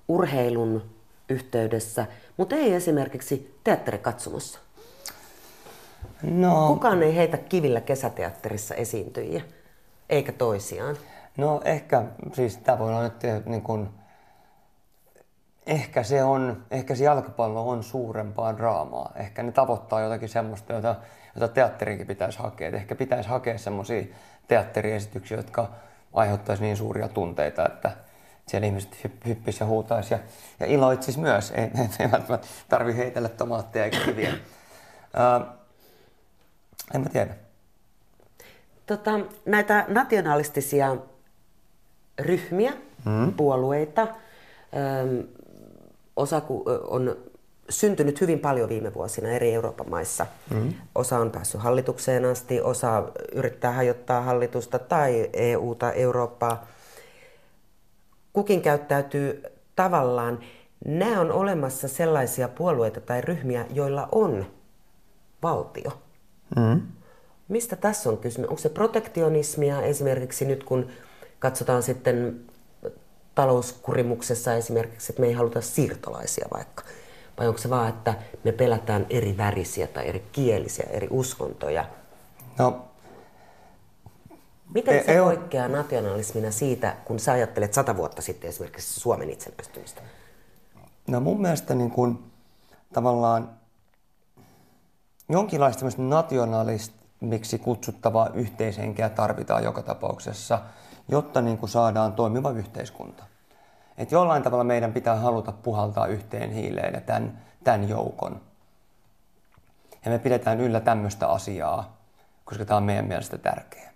urheilun 0.09 0.83
yhteydessä, 1.29 2.07
mutta 2.37 2.57
ei 2.57 2.75
esimerkiksi 2.75 3.59
teatterikatsomossa? 3.65 4.59
No, 6.23 6.69
Kukaan 6.69 7.03
ei 7.03 7.17
heitä 7.17 7.37
kivillä 7.37 7.81
kesäteatterissa 7.81 8.75
esiintyjiä, 8.75 9.43
eikä 10.09 10.33
toisiaan. 10.33 10.97
No 11.37 11.61
ehkä, 11.65 12.03
siis 12.33 12.57
tämä 12.57 12.79
voi 12.79 12.89
olla 12.89 13.03
nyt 13.03 13.47
niin 13.47 13.63
kuin, 13.63 13.89
ehkä 15.67 16.03
se 16.03 16.25
on, 16.25 16.65
ehkä 16.71 16.95
se 16.95 17.05
jalkapallo 17.05 17.69
on 17.69 17.83
suurempaa 17.83 18.57
draamaa. 18.57 19.13
Ehkä 19.17 19.43
ne 19.43 19.53
tavoittaa 19.53 20.01
jotakin 20.01 20.29
semmoista, 20.29 20.73
jota, 20.73 20.97
jota 21.35 21.49
teatterinkin 21.49 22.07
pitäisi 22.07 22.39
hakea. 22.39 22.69
Et 22.69 22.75
ehkä 22.75 22.95
pitäisi 22.95 23.29
hakea 23.29 23.59
semmoisia 23.59 24.05
teatteriesityksiä, 24.49 25.37
jotka 25.37 25.71
aiheuttaisi 26.15 26.63
niin 26.63 26.77
suuria 26.77 27.09
tunteita, 27.09 27.67
että 27.67 27.91
siellä 28.47 28.67
ihmiset 28.67 29.11
hyppisi 29.27 29.63
ja 29.63 29.67
huutaisi 29.67 30.15
ja, 30.15 30.21
ja 30.61 30.67
iloitsisi 30.67 31.19
myös. 31.19 31.51
Ei, 31.51 31.63
ei, 31.63 31.89
ei 32.01 32.11
välttämättä 32.11 32.47
tarvitse 32.69 33.03
heitellä 33.03 33.29
tomaatteja 33.29 33.85
eikä 33.85 33.99
kiviä. 34.05 34.33
En 36.95 37.01
mä 37.01 37.09
tiedä. 37.09 37.35
Tota, 38.87 39.21
näitä 39.47 39.85
nationalistisia 39.89 40.97
ryhmiä, 42.19 42.73
mm. 43.05 43.33
puolueita, 43.33 44.03
ähm, 44.03 45.21
osa 46.17 46.43
on 46.87 47.17
syntynyt 47.69 48.21
hyvin 48.21 48.39
paljon 48.39 48.69
viime 48.69 48.95
vuosina 48.95 49.29
eri 49.29 49.55
Euroopan 49.55 49.91
maissa. 49.91 50.27
Mm. 50.51 50.75
Osa 50.95 51.19
on 51.19 51.31
päässyt 51.31 51.61
hallitukseen 51.61 52.25
asti, 52.25 52.61
osa 52.61 53.03
yrittää 53.33 53.73
hajottaa 53.73 54.21
hallitusta 54.23 54.79
tai 54.79 55.31
EUta, 55.33 55.93
Eurooppaa. 55.93 56.67
Kukin 58.33 58.63
käyttäytyy 58.63 59.43
tavallaan. 59.77 60.39
Nämä 60.85 61.21
on 61.21 61.33
olemassa 61.33 61.89
sellaisia 61.89 62.49
puolueita 62.49 63.01
tai 63.01 63.21
ryhmiä, 63.21 63.67
joilla 63.73 64.09
on 64.13 64.47
valtio. 65.43 66.04
Mm. 66.57 66.83
Mistä 67.49 67.77
tässä 67.77 68.11
on 68.11 68.19
kysymys? 68.19 68.49
Onko 68.49 68.61
se 68.61 68.69
protektionismia 68.69 69.83
esimerkiksi 69.83 70.45
nyt, 70.45 70.65
kun 70.65 70.89
katsotaan 71.39 71.83
sitten 71.83 72.41
talouskurimuksessa 73.35 74.55
esimerkiksi, 74.55 75.13
että 75.13 75.21
me 75.21 75.27
ei 75.27 75.33
haluta 75.33 75.61
siirtolaisia 75.61 76.49
vaikka? 76.55 76.85
Vai 77.39 77.49
onko 77.49 77.59
se 77.59 77.71
vaan, 77.71 77.89
että 77.89 78.15
me 78.45 78.53
pelätään 78.53 79.07
eri 79.11 79.37
värisiä 79.37 79.87
tai 79.87 80.09
eri 80.09 80.23
kielisiä, 80.33 80.87
eri 80.91 81.09
uskontoja? 81.11 81.85
No, 82.59 82.85
Miten 84.75 84.99
e- 84.99 85.05
se 85.05 85.19
poikkeaa 85.19 85.69
nationalismina 85.69 86.51
siitä, 86.51 86.97
kun 87.05 87.19
sä 87.19 87.33
ajattelet 87.33 87.75
sata 87.75 87.97
vuotta 87.97 88.23
sitten 88.23 88.49
esimerkiksi 88.49 89.01
Suomen 89.01 89.31
itsenäistymistä? 89.31 90.03
No 91.07 91.21
mun 91.21 91.41
mielestä 91.41 91.75
niin 91.75 91.91
kun, 91.91 92.25
tavallaan 92.93 93.51
jonkinlaista 95.29 95.87
nationalismiksi 95.99 97.59
kutsuttavaa 97.59 98.29
yhteishenkeä 98.35 99.09
tarvitaan 99.09 99.65
joka 99.65 99.83
tapauksessa, 99.83 100.59
jotta 101.09 101.41
niin 101.41 101.59
kuin 101.59 101.71
saadaan 101.71 102.13
toimiva 102.13 102.51
yhteiskunta. 102.51 103.25
Et 103.99 104.13
jollain 104.13 104.43
tavalla 104.43 104.65
meidän 104.65 104.93
pitää 104.93 105.17
haluta 105.17 105.53
puhaltaa 105.53 106.07
yhteen 106.07 106.51
hiileen 106.51 107.03
tämän, 107.03 107.43
tämän 107.65 107.89
joukon. 107.89 108.41
Ja 110.05 110.11
me 110.11 110.19
pidetään 110.19 110.61
yllä 110.61 110.81
tämmöistä 110.81 111.29
asiaa, 111.29 111.97
koska 112.45 112.65
tämä 112.65 112.77
on 112.77 112.85
meidän 112.85 113.05
mielestä 113.05 113.39
tärkeä. 113.39 113.91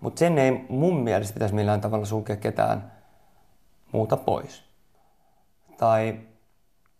Mutta 0.00 0.18
sen 0.18 0.38
ei 0.38 0.66
mun 0.68 0.96
mielestä 0.96 1.34
pitäisi 1.34 1.54
millään 1.54 1.80
tavalla 1.80 2.04
sulkea 2.04 2.36
ketään 2.36 2.92
muuta 3.92 4.16
pois. 4.16 4.64
Tai, 5.76 6.20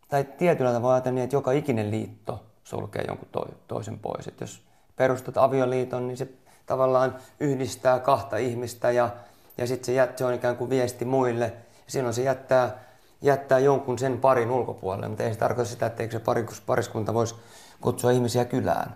tai 0.09 0.25
tietyllä 0.25 0.73
tavalla 0.73 0.95
ajatella 0.95 1.15
niin, 1.15 1.25
että 1.25 1.37
joka 1.37 1.53
ikinen 1.53 1.91
liitto 1.91 2.48
sulkee 2.69 3.05
jonkun 3.09 3.29
to, 3.33 3.47
toisen 3.69 3.99
pois. 3.99 4.29
Et 4.29 4.41
jos 4.41 4.63
perustat 4.97 5.37
avioliiton, 5.37 6.09
niin 6.09 6.17
se 6.17 6.29
tavallaan 6.67 7.17
yhdistää 7.41 8.01
kahta 8.01 8.37
ihmistä 8.37 8.91
ja, 8.91 9.11
ja 9.59 9.67
sitten 9.67 9.87
se, 9.87 9.93
jät, 9.93 10.19
se 10.19 10.25
on 10.25 10.35
ikään 10.35 10.57
kuin 10.57 10.71
viesti 10.71 11.05
muille. 11.05 11.53
Silloin 11.87 12.15
se 12.15 12.23
jättää, 12.23 12.79
jättää 13.23 13.59
jonkun 13.59 13.99
sen 13.99 14.19
parin 14.19 14.51
ulkopuolelle, 14.51 15.09
mutta 15.09 15.25
ei 15.25 15.33
se 15.33 15.39
tarkoita 15.39 15.71
sitä, 15.71 15.87
että 15.87 16.09
se 16.11 16.21
pariskunta 16.67 17.15
voisi 17.15 17.35
kutsua 17.81 18.11
ihmisiä 18.11 18.45
kylään. 18.45 18.95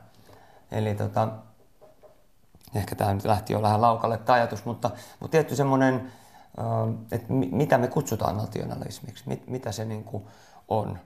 Eli 0.73 0.95
tota, 0.95 1.29
ehkä 2.75 2.95
tämä 2.95 3.15
nyt 3.15 3.25
lähti 3.25 3.53
jo 3.53 3.63
vähän 3.63 3.81
laukalle 3.81 4.19
tämä 4.19 4.37
ajatus, 4.37 4.65
mutta, 4.65 4.91
mutta 5.21 5.33
tietty 5.33 5.57
semmoinen, 5.57 6.13
että 7.13 7.33
mitä 7.33 7.79
me 7.79 7.89
kutsutaan 7.89 8.37
nationalismiksi, 8.37 9.25
mit, 9.27 9.47
mitä 9.47 9.73
se 9.73 9.85
niin 9.85 10.05
kuin 10.05 10.25
on. 10.69 10.99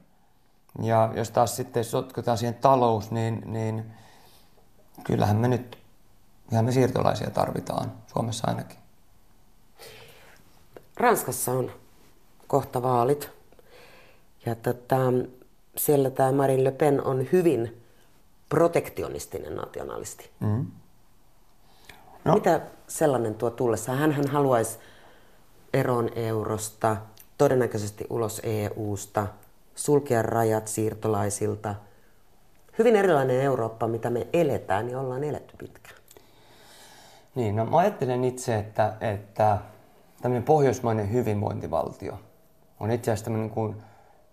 Ja 0.82 1.12
jos 1.16 1.30
taas 1.30 1.56
sitten 1.56 1.84
sotketaan 1.84 2.38
siihen 2.38 2.54
talous, 2.54 3.10
niin, 3.10 3.42
niin 3.46 3.92
kyllähän 5.04 5.36
me 5.36 5.48
nyt 5.48 5.78
ihan 6.52 6.64
me 6.64 6.72
siirtolaisia 6.72 7.30
tarvitaan, 7.30 7.92
Suomessa 8.06 8.48
ainakin. 8.48 8.78
Ranskassa 10.96 11.52
on 11.52 11.72
kohta 12.46 12.82
vaalit. 12.82 13.30
Ja 14.46 14.54
tota, 14.54 14.96
siellä 15.76 16.10
tämä 16.10 16.32
Marine 16.32 16.64
Le 16.64 16.70
Pen 16.70 17.04
on 17.04 17.26
hyvin 17.32 17.82
protektionistinen 18.48 19.56
nationalisti. 19.56 20.30
Mm. 20.40 20.66
No. 22.24 22.34
Mitä 22.34 22.60
sellainen 22.88 23.34
tuo 23.34 23.50
tullessa? 23.50 23.92
Hän, 23.92 24.12
hän 24.12 24.28
haluaisi 24.28 24.78
eron 25.72 26.10
eurosta, 26.14 26.96
todennäköisesti 27.38 28.06
ulos 28.10 28.40
EUsta, 28.44 29.26
sulkea 29.76 30.22
rajat 30.22 30.68
siirtolaisilta. 30.68 31.74
Hyvin 32.78 32.96
erilainen 32.96 33.40
Eurooppa, 33.40 33.88
mitä 33.88 34.10
me 34.10 34.26
eletään 34.32 34.90
ja 34.90 35.00
ollaan 35.00 35.24
eletty 35.24 35.56
pitkään. 35.56 35.96
Niin, 37.34 37.56
no 37.56 37.64
mä 37.64 37.78
ajattelen 37.78 38.24
itse, 38.24 38.58
että, 38.58 38.92
että 39.00 39.58
tämmöinen 40.22 40.42
pohjoismainen 40.42 41.12
hyvinvointivaltio 41.12 42.18
on 42.80 42.90
itse 42.90 43.10
asiassa 43.10 43.24
tämmöinen 43.24 43.50
kuin 43.50 43.82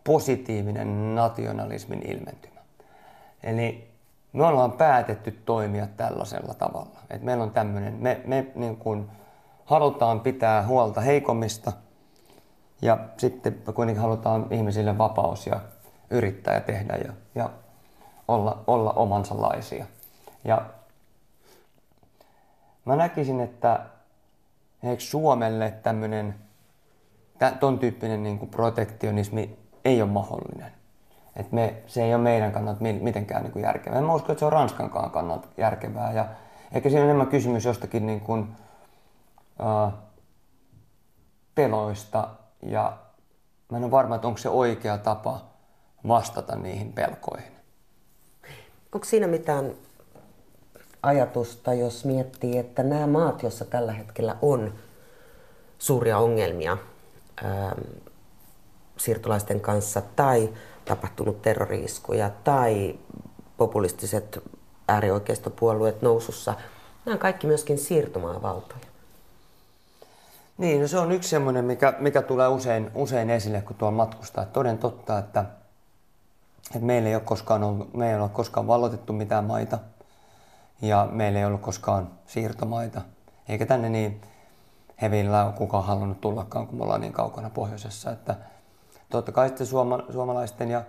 positiivinen 0.03 1.15
nationalismin 1.15 2.01
ilmentymä. 2.07 2.59
Eli 3.43 3.87
me 4.33 4.45
ollaan 4.45 4.71
päätetty 4.71 5.31
toimia 5.45 5.87
tällaisella 5.97 6.53
tavalla. 6.53 6.99
että 7.09 7.25
meillä 7.25 7.43
on 7.43 7.51
tämmöinen, 7.51 7.93
me, 7.93 8.21
me 8.25 8.47
niin 8.55 8.77
kuin 8.77 9.09
halutaan 9.65 10.19
pitää 10.19 10.67
huolta 10.67 11.01
heikommista 11.01 11.71
ja 12.83 12.97
sitten 13.17 13.61
kuitenkin 13.73 14.01
halutaan 14.01 14.47
ihmisille 14.51 14.97
vapaus 14.97 15.47
ja 15.47 15.59
yrittää 16.09 16.53
ja 16.53 16.61
tehdä 16.61 16.95
ja, 16.95 17.13
ja 17.35 17.49
olla, 18.27 18.63
olla 18.67 18.91
omansa 18.91 19.35
Ja 20.43 20.65
mä 22.85 22.95
näkisin, 22.95 23.41
että 23.41 23.79
Suomelle 24.97 25.71
tämmöinen 25.71 26.35
ton 27.59 27.79
tyyppinen 27.79 28.23
niin 28.23 28.39
kuin 28.39 28.49
protektionismi 28.49 29.57
ei 29.85 30.01
ole 30.01 30.11
mahdollinen. 30.11 30.71
Et 31.35 31.51
me, 31.51 31.75
se 31.87 32.03
ei 32.03 32.13
ole 32.13 32.23
meidän 32.23 32.51
kannalta 32.51 32.81
mitenkään 32.81 33.43
niin 33.43 33.51
kuin 33.51 33.63
järkevää. 33.63 33.99
En 33.99 34.05
mä 34.05 34.13
usko, 34.13 34.31
että 34.31 34.39
se 34.39 34.45
on 34.45 34.51
Ranskankaan 34.51 35.11
kannalta 35.11 35.47
järkevää. 35.57 36.11
Ja 36.11 36.25
ehkä 36.71 36.89
siinä 36.89 37.01
on 37.01 37.09
enemmän 37.09 37.27
kysymys 37.27 37.65
jostakin 37.65 38.05
niin 38.05 38.21
kuin, 38.21 38.55
uh, 39.59 39.93
peloista 41.55 42.27
ja 42.65 42.97
mä 43.71 43.77
en 43.77 43.83
ole 43.83 43.91
varma, 43.91 44.15
että 44.15 44.27
onko 44.27 44.37
se 44.37 44.49
oikea 44.49 44.97
tapa 44.97 45.41
vastata 46.07 46.55
niihin 46.55 46.93
pelkoihin. 46.93 47.51
Onko 48.93 49.05
siinä 49.05 49.27
mitään 49.27 49.71
ajatusta, 51.03 51.73
jos 51.73 52.05
miettii, 52.05 52.57
että 52.57 52.83
nämä 52.83 53.07
maat, 53.07 53.43
joissa 53.43 53.65
tällä 53.65 53.91
hetkellä 53.91 54.35
on 54.41 54.73
suuria 55.79 56.17
ongelmia 56.17 56.77
ää, 57.43 57.75
siirtolaisten 58.97 59.61
kanssa 59.61 60.01
tai 60.15 60.53
tapahtunut 60.85 61.41
terroriiskuja 61.41 62.29
tai 62.43 62.99
populistiset 63.57 64.43
äärioikeistopuolueet 64.87 66.01
nousussa, 66.01 66.53
nämä 67.05 67.13
on 67.13 67.19
kaikki 67.19 67.47
myöskin 67.47 67.77
siirtomaavaltoja. 67.77 68.92
Niin, 70.63 70.81
no 70.81 70.87
se 70.87 70.97
on 70.97 71.11
yksi 71.11 71.29
semmoinen, 71.29 71.65
mikä, 71.65 71.93
mikä 71.99 72.21
tulee 72.21 72.47
usein, 72.47 72.91
usein 72.95 73.29
esille, 73.29 73.61
kun 73.61 73.75
tuolla 73.75 73.97
matkustaa. 73.97 74.45
Toden 74.45 74.77
totta, 74.77 75.19
että, 75.19 75.45
että 76.65 76.85
meillä 76.85 77.09
ei 77.09 77.15
ole 77.15 77.23
koskaan 77.25 77.63
ollut, 77.63 77.93
me 77.93 78.09
ei 78.09 78.19
ole 78.19 78.29
koskaan 78.29 78.67
vallotettu 78.67 79.13
mitään 79.13 79.43
maita 79.43 79.79
ja 80.81 81.07
meillä 81.11 81.39
ei 81.39 81.45
ollut 81.45 81.61
koskaan 81.61 82.09
siirtomaita. 82.27 83.01
Eikä 83.49 83.65
tänne 83.65 83.89
niin 83.89 84.21
hevillä 85.01 85.45
ole 85.45 85.53
kukaan 85.53 85.83
halunnut 85.83 86.21
tullakaan, 86.21 86.67
kun 86.67 86.77
me 86.77 86.83
ollaan 86.83 87.01
niin 87.01 87.13
kaukana 87.13 87.49
pohjoisessa. 87.49 88.11
Että 88.11 88.35
totta 89.09 89.31
kai 89.31 89.47
sitten 89.47 89.67
suoma, 89.67 89.99
suomalaisten 90.11 90.71
ja 90.71 90.83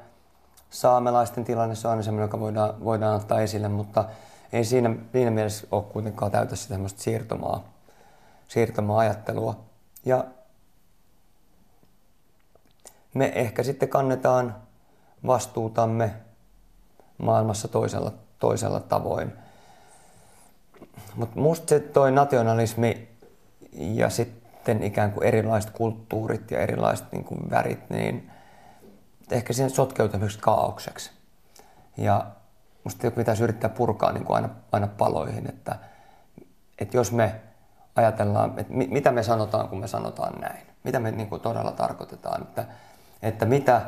saamelaisten 0.71 1.45
tilanne 1.45 1.75
se 1.75 1.89
on 1.89 1.91
aina 1.91 2.03
semmoinen, 2.03 2.25
joka 2.25 2.41
voidaan, 2.41 2.85
voidaan 2.85 3.17
ottaa 3.17 3.41
esille, 3.41 3.69
mutta 3.69 4.05
ei 4.53 4.65
siinä, 4.65 4.97
siinä 5.13 5.31
mielessä 5.31 5.67
ole 5.71 5.83
kuitenkaan 5.83 6.31
täytä 6.31 6.57
sitä 6.57 6.75
siirtomaa 6.97 7.74
siirtomaa-ajattelua. 8.55 9.65
Ja 10.05 10.25
me 13.15 13.33
ehkä 13.35 13.63
sitten 13.63 13.89
kannetaan 13.89 14.57
vastuutamme 15.27 16.15
maailmassa 17.19 17.69
toisella, 17.69 18.13
toisella 18.39 18.81
tavoin. 18.81 19.33
Mutta 21.17 21.41
musta 21.41 21.69
se 21.69 21.81
toi 21.81 22.13
nationalismi 22.13 23.09
ja 23.73 24.11
sitten 24.11 24.83
ikään 24.83 25.13
kuin 25.13 25.27
erilaiset 25.27 25.71
kulttuurit 25.71 26.51
ja 26.51 26.61
erilaiset 26.61 27.13
niin 27.13 27.25
kuin 27.25 27.51
värit, 27.51 27.91
niin 27.91 28.31
ehkä 29.31 29.53
siihen 29.53 29.71
sotkeutuu 29.71 30.21
myös 30.21 30.37
kaaukseksi. 30.37 31.11
Ja 31.97 32.27
musta 32.85 33.11
pitäisi 33.11 33.43
yrittää 33.43 33.71
purkaa 33.71 34.13
niin 34.13 34.25
kuin 34.25 34.37
aina, 34.37 34.49
aina 34.73 34.87
paloihin, 34.87 35.49
että, 35.49 35.77
että 36.79 36.97
jos 36.97 37.13
me 37.13 37.41
ajatellaan, 37.97 38.59
että 38.59 38.73
mitä 38.73 39.11
me 39.11 39.23
sanotaan, 39.23 39.69
kun 39.69 39.81
me 39.81 39.89
sanotaan 39.89 40.41
näin. 40.41 40.67
Mitä 40.85 41.01
me 41.01 41.11
niin 41.11 41.29
kuin 41.29 41.41
todella 41.41 41.73
tarkoitetaan, 41.73 42.43
että, 42.43 42.65
että 43.23 43.47
mitä, 43.47 43.83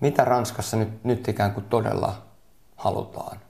mitä 0.00 0.24
Ranskassa 0.24 0.76
nyt, 0.76 1.04
nyt 1.04 1.28
ikään 1.28 1.54
kuin 1.54 1.66
todella 1.66 2.22
halutaan. 2.76 3.40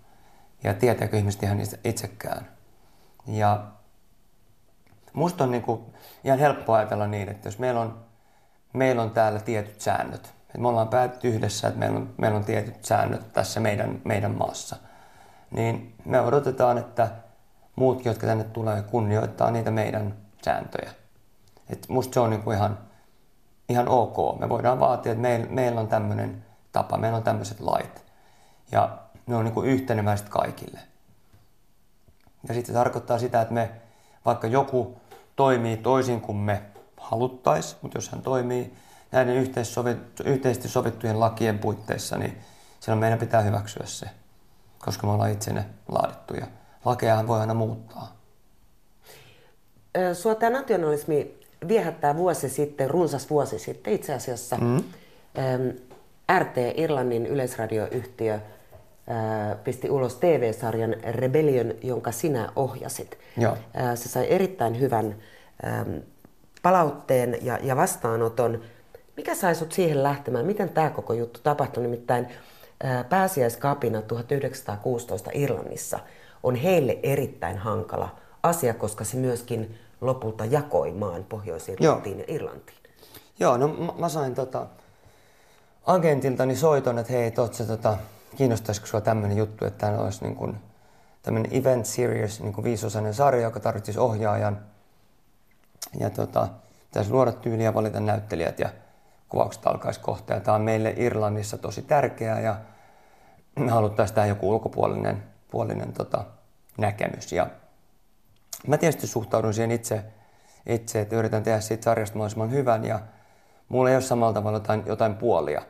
Ja 0.64 0.74
tietääkö 0.74 1.16
ihmiset 1.16 1.42
ihan 1.42 1.58
itsekään. 1.84 2.48
Ja 3.26 3.66
musta 5.12 5.44
on 5.44 5.50
niin 5.50 5.62
kuin 5.62 5.80
ihan 6.24 6.38
helppo 6.38 6.72
ajatella 6.72 7.06
niin, 7.06 7.28
että 7.28 7.48
jos 7.48 7.58
meillä 7.58 7.80
on, 7.80 8.04
meillä 8.72 9.02
on 9.02 9.10
täällä 9.10 9.40
tietyt 9.40 9.80
säännöt, 9.80 10.34
että 10.46 10.58
me 10.58 10.68
ollaan 10.68 10.88
päätetty 10.88 11.28
yhdessä, 11.28 11.68
että 11.68 11.80
meillä 11.80 11.98
on, 11.98 12.14
meillä 12.16 12.36
on 12.36 12.44
tietyt 12.44 12.84
säännöt 12.84 13.32
tässä 13.32 13.60
meidän, 13.60 14.00
meidän 14.04 14.34
maassa, 14.34 14.76
niin 15.50 15.94
me 16.04 16.20
odotetaan, 16.20 16.78
että 16.78 17.08
muutkin, 17.76 18.10
jotka 18.10 18.26
tänne 18.26 18.44
tulee, 18.44 18.82
kunnioittaa 18.82 19.50
niitä 19.50 19.70
meidän 19.70 20.16
sääntöjä. 20.44 20.90
Et 21.70 21.88
musta 21.88 22.14
se 22.14 22.20
on 22.20 22.30
niinku 22.30 22.50
ihan, 22.50 22.78
ihan 23.68 23.88
ok. 23.88 24.38
Me 24.38 24.48
voidaan 24.48 24.80
vaatia, 24.80 25.12
että 25.12 25.22
meillä, 25.22 25.46
meillä 25.50 25.80
on 25.80 25.88
tämmöinen 25.88 26.44
tapa, 26.72 26.96
meillä 26.96 27.16
on 27.16 27.22
tämmöiset 27.22 27.60
lait. 27.60 28.04
Ja 28.72 28.98
ne 29.26 29.36
on 29.36 29.44
niinku 29.44 29.62
yhteneväiset 29.62 30.28
kaikille. 30.28 30.80
Ja 32.48 32.54
sitten 32.54 32.66
se 32.74 32.78
tarkoittaa 32.78 33.18
sitä, 33.18 33.40
että 33.40 33.54
me, 33.54 33.70
vaikka 34.24 34.46
joku 34.46 35.00
toimii 35.36 35.76
toisin 35.76 36.20
kuin 36.20 36.38
me 36.38 36.62
haluttaisiin, 36.96 37.78
mutta 37.82 37.98
jos 37.98 38.10
hän 38.10 38.22
toimii 38.22 38.74
näiden 39.12 39.36
yhteisesti 40.24 40.68
sovittujen 40.68 41.20
lakien 41.20 41.58
puitteissa, 41.58 42.18
niin 42.18 42.40
silloin 42.80 43.00
meidän 43.00 43.18
pitää 43.18 43.40
hyväksyä 43.40 43.86
se, 43.86 44.06
koska 44.78 45.06
me 45.06 45.12
ollaan 45.12 45.32
itse 45.32 45.52
ne 45.52 45.66
laadittuja 45.88 46.46
lakeahan 46.84 47.28
voi 47.28 47.40
aina 47.40 47.54
muuttaa. 47.54 48.16
Sua 50.12 50.34
tämä 50.34 50.58
nationalismi 50.58 51.38
viehättää 51.68 52.16
vuosi 52.16 52.48
sitten, 52.48 52.90
runsas 52.90 53.30
vuosi 53.30 53.58
sitten 53.58 53.92
itse 53.92 54.14
asiassa. 54.14 54.56
Mm. 54.56 54.82
RT, 56.38 56.56
Irlannin 56.74 57.26
yleisradioyhtiö, 57.26 58.40
pisti 59.64 59.90
ulos 59.90 60.14
TV-sarjan 60.14 60.96
Rebellion, 61.02 61.74
jonka 61.82 62.12
sinä 62.12 62.52
ohjasit. 62.56 63.18
Joo. 63.36 63.56
Se 63.94 64.08
sai 64.08 64.26
erittäin 64.28 64.80
hyvän 64.80 65.16
palautteen 66.62 67.38
ja, 67.42 67.58
ja 67.62 67.76
vastaanoton. 67.76 68.62
Mikä 69.16 69.34
sai 69.34 69.54
sut 69.54 69.72
siihen 69.72 70.02
lähtemään? 70.02 70.46
Miten 70.46 70.68
tämä 70.68 70.90
koko 70.90 71.12
juttu 71.12 71.40
tapahtui? 71.42 71.82
Nimittäin 71.82 72.28
pääsiäiskapina 73.08 74.02
1916 74.02 75.30
Irlannissa– 75.34 75.98
on 76.42 76.54
heille 76.54 76.98
erittäin 77.02 77.58
hankala 77.58 78.16
asia, 78.42 78.74
koska 78.74 79.04
se 79.04 79.16
myöskin 79.16 79.78
lopulta 80.00 80.44
jakoi 80.44 80.92
maan 80.92 81.24
Pohjois-Irlantiin 81.24 82.18
ja 82.18 82.24
Irlantiin. 82.28 82.78
Joo, 83.40 83.56
no 83.56 83.68
mä, 83.68 83.92
mä 83.98 84.08
sain 84.08 84.34
tota, 84.34 84.66
agentiltani 85.86 86.56
soiton, 86.56 86.98
että 86.98 87.12
hei, 87.12 87.30
totse, 87.30 87.64
tota, 87.64 87.96
kiinnostaisiko 88.36 88.86
sinua 88.86 89.00
tämmöinen 89.00 89.38
juttu, 89.38 89.64
että 89.64 89.86
tämä 89.86 90.02
olisi 90.02 90.24
niin 90.24 90.36
kuin, 90.36 90.56
tämmöinen 91.22 91.54
event 91.54 91.86
series, 91.86 92.40
niin 92.40 92.52
kuin 92.52 92.64
viisosainen 92.64 93.14
sarja, 93.14 93.42
joka 93.42 93.60
tarvitsisi 93.60 93.98
ohjaajan. 93.98 94.58
Ja 95.98 96.10
tota, 96.10 96.48
pitäisi 96.86 97.10
luoda 97.10 97.32
tyyliä, 97.32 97.74
valita 97.74 98.00
näyttelijät 98.00 98.58
ja 98.58 98.68
kuvaukset 99.28 99.66
alkaisi 99.66 100.00
kohta. 100.00 100.32
Ja 100.32 100.40
tämä 100.40 100.54
on 100.54 100.62
meille 100.62 100.94
Irlannissa 100.96 101.58
tosi 101.58 101.82
tärkeää 101.82 102.40
ja 102.40 102.56
me 103.58 103.70
haluttaisiin 103.70 104.14
tähän 104.14 104.28
joku 104.28 104.50
ulkopuolinen 104.50 105.29
puolinen 105.50 105.92
tota, 105.92 106.24
näkemys. 106.78 107.32
Ja 107.32 107.46
mä 108.66 108.78
tietysti 108.78 109.06
suhtaudun 109.06 109.54
siihen 109.54 109.70
itse, 109.70 110.04
itse, 110.66 111.00
että 111.00 111.16
yritän 111.16 111.42
tehdä 111.42 111.60
siitä 111.60 111.84
sarjasta 111.84 112.16
mahdollisimman 112.16 112.50
hyvän 112.50 112.84
ja 112.84 113.00
mulla 113.68 113.90
ei 113.90 113.96
ole 113.96 114.02
samalla 114.02 114.32
tavalla 114.32 114.56
jotain, 114.56 114.82
jotain 114.86 115.14
puolia. 115.14 115.62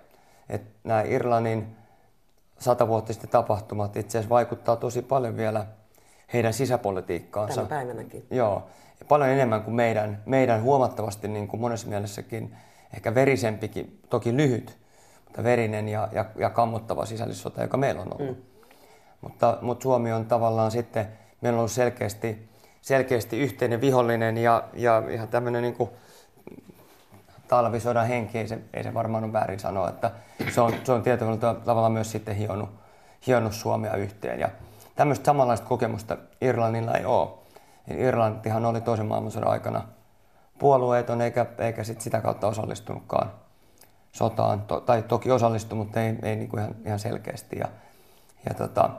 Että 0.48 0.70
nämä 0.84 1.02
Irlannin 1.02 1.76
satavuotiset 2.58 3.30
tapahtumat 3.30 3.96
itse 3.96 4.18
asiassa 4.18 4.34
vaikuttaa 4.34 4.76
tosi 4.76 5.02
paljon 5.02 5.36
vielä 5.36 5.66
heidän 6.32 6.52
sisäpolitiikkaansa. 6.52 7.54
Tänä 7.54 7.68
päivänäkin. 7.68 8.26
Joo, 8.30 8.66
ja 9.00 9.06
paljon 9.08 9.30
enemmän 9.30 9.62
kuin 9.62 9.74
meidän, 9.74 10.22
meidän 10.26 10.62
huomattavasti 10.62 11.28
niin 11.28 11.48
kuin 11.48 11.60
monessa 11.60 11.88
mielessäkin 11.88 12.56
ehkä 12.94 13.14
verisempikin, 13.14 14.00
toki 14.10 14.36
lyhyt, 14.36 14.78
mutta 15.24 15.42
verinen 15.42 15.88
ja, 15.88 16.08
ja, 16.12 16.24
ja 16.36 16.50
kammottava 16.50 17.06
sisällissota, 17.06 17.62
joka 17.62 17.76
meillä 17.76 18.02
on 18.02 18.12
ollut. 18.20 18.36
Mm. 18.36 18.42
Mutta, 19.20 19.58
mutta 19.60 19.82
Suomi 19.82 20.12
on 20.12 20.26
tavallaan 20.26 20.70
sitten, 20.70 21.08
meillä 21.40 21.56
on 21.56 21.60
ollut 21.60 21.72
selkeästi, 21.72 22.48
selkeästi 22.82 23.38
yhteinen 23.38 23.80
vihollinen 23.80 24.38
ja, 24.38 24.64
ja 24.74 25.02
ihan 25.10 25.28
tämmöinen 25.28 25.62
niin 25.62 25.74
kuin 25.74 25.90
talvisodan 27.48 28.06
henki, 28.06 28.38
ei 28.38 28.48
se, 28.48 28.58
ei 28.74 28.82
se 28.82 28.94
varmaan 28.94 29.24
ole 29.24 29.32
väärin 29.32 29.60
sanoa, 29.60 29.88
että 29.88 30.10
se 30.54 30.60
on, 30.60 30.74
se 30.84 30.92
on 30.92 31.02
tietyllä 31.02 31.36
tavalla 31.64 31.88
myös 31.88 32.12
sitten 32.12 32.36
hionnut, 32.36 32.70
hionnut 33.26 33.54
Suomea 33.54 33.96
yhteen. 33.96 34.40
Ja 34.40 34.48
tämmöistä 34.96 35.24
samanlaista 35.24 35.66
kokemusta 35.66 36.16
Irlannilla 36.40 36.94
ei 36.94 37.04
ole. 37.04 37.28
Irlantihan 37.96 38.66
oli 38.66 38.80
toisen 38.80 39.06
maailmansodan 39.06 39.50
aikana 39.50 39.82
puolueeton 40.58 41.20
eikä, 41.20 41.46
eikä 41.58 41.84
sit 41.84 42.00
sitä 42.00 42.20
kautta 42.20 42.46
osallistunutkaan 42.46 43.32
sotaan, 44.12 44.62
to, 44.62 44.80
tai 44.80 45.02
toki 45.02 45.30
osallistui, 45.30 45.78
mutta 45.78 46.00
ei, 46.00 46.16
ei 46.22 46.36
niin 46.36 46.48
kuin 46.48 46.60
ihan, 46.60 46.74
ihan 46.86 46.98
selkeästi. 46.98 47.58
Ja, 47.58 47.68
ja 48.48 48.54
tota, 48.54 48.90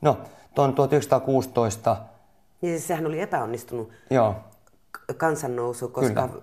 no, 0.00 0.18
tuon 0.54 0.74
1916... 0.74 1.96
Niin 2.60 2.74
siis 2.74 2.88
sehän 2.88 3.06
oli 3.06 3.20
epäonnistunut 3.20 3.90
Joo. 4.10 4.34
kansannousu, 5.16 5.88
koska 5.88 6.28
Kyllä. 6.28 6.42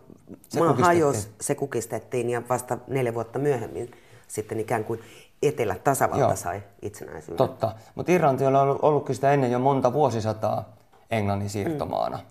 Se 0.50 0.60
maa 0.60 0.68
kukistettiin. 0.68 0.86
hajosi, 0.86 1.30
se 1.42 1.56
kukistettiin 1.56 2.30
ja 2.30 2.42
vasta 2.50 2.78
neljä 2.88 3.13
vuotta 3.13 3.39
myöhemmin 3.39 3.92
sitten 4.28 4.60
ikään 4.60 4.84
kuin 4.84 5.00
Etelä-tasavalta 5.42 6.20
Joo. 6.20 6.36
sai 6.36 6.63
itsenäisyyden. 6.82 7.38
Totta, 7.38 7.76
mutta 7.96 8.12
Irlanti 8.12 8.46
on 8.46 8.56
ollut, 8.56 8.80
ollutkin 8.82 9.16
sitä 9.16 9.32
ennen 9.32 9.52
jo 9.52 9.60
monta 9.60 9.94
vuosisataa 9.94 10.76
Englannin 11.12 11.50
siirtomaana. 11.50 12.18
Mm. 12.18 12.24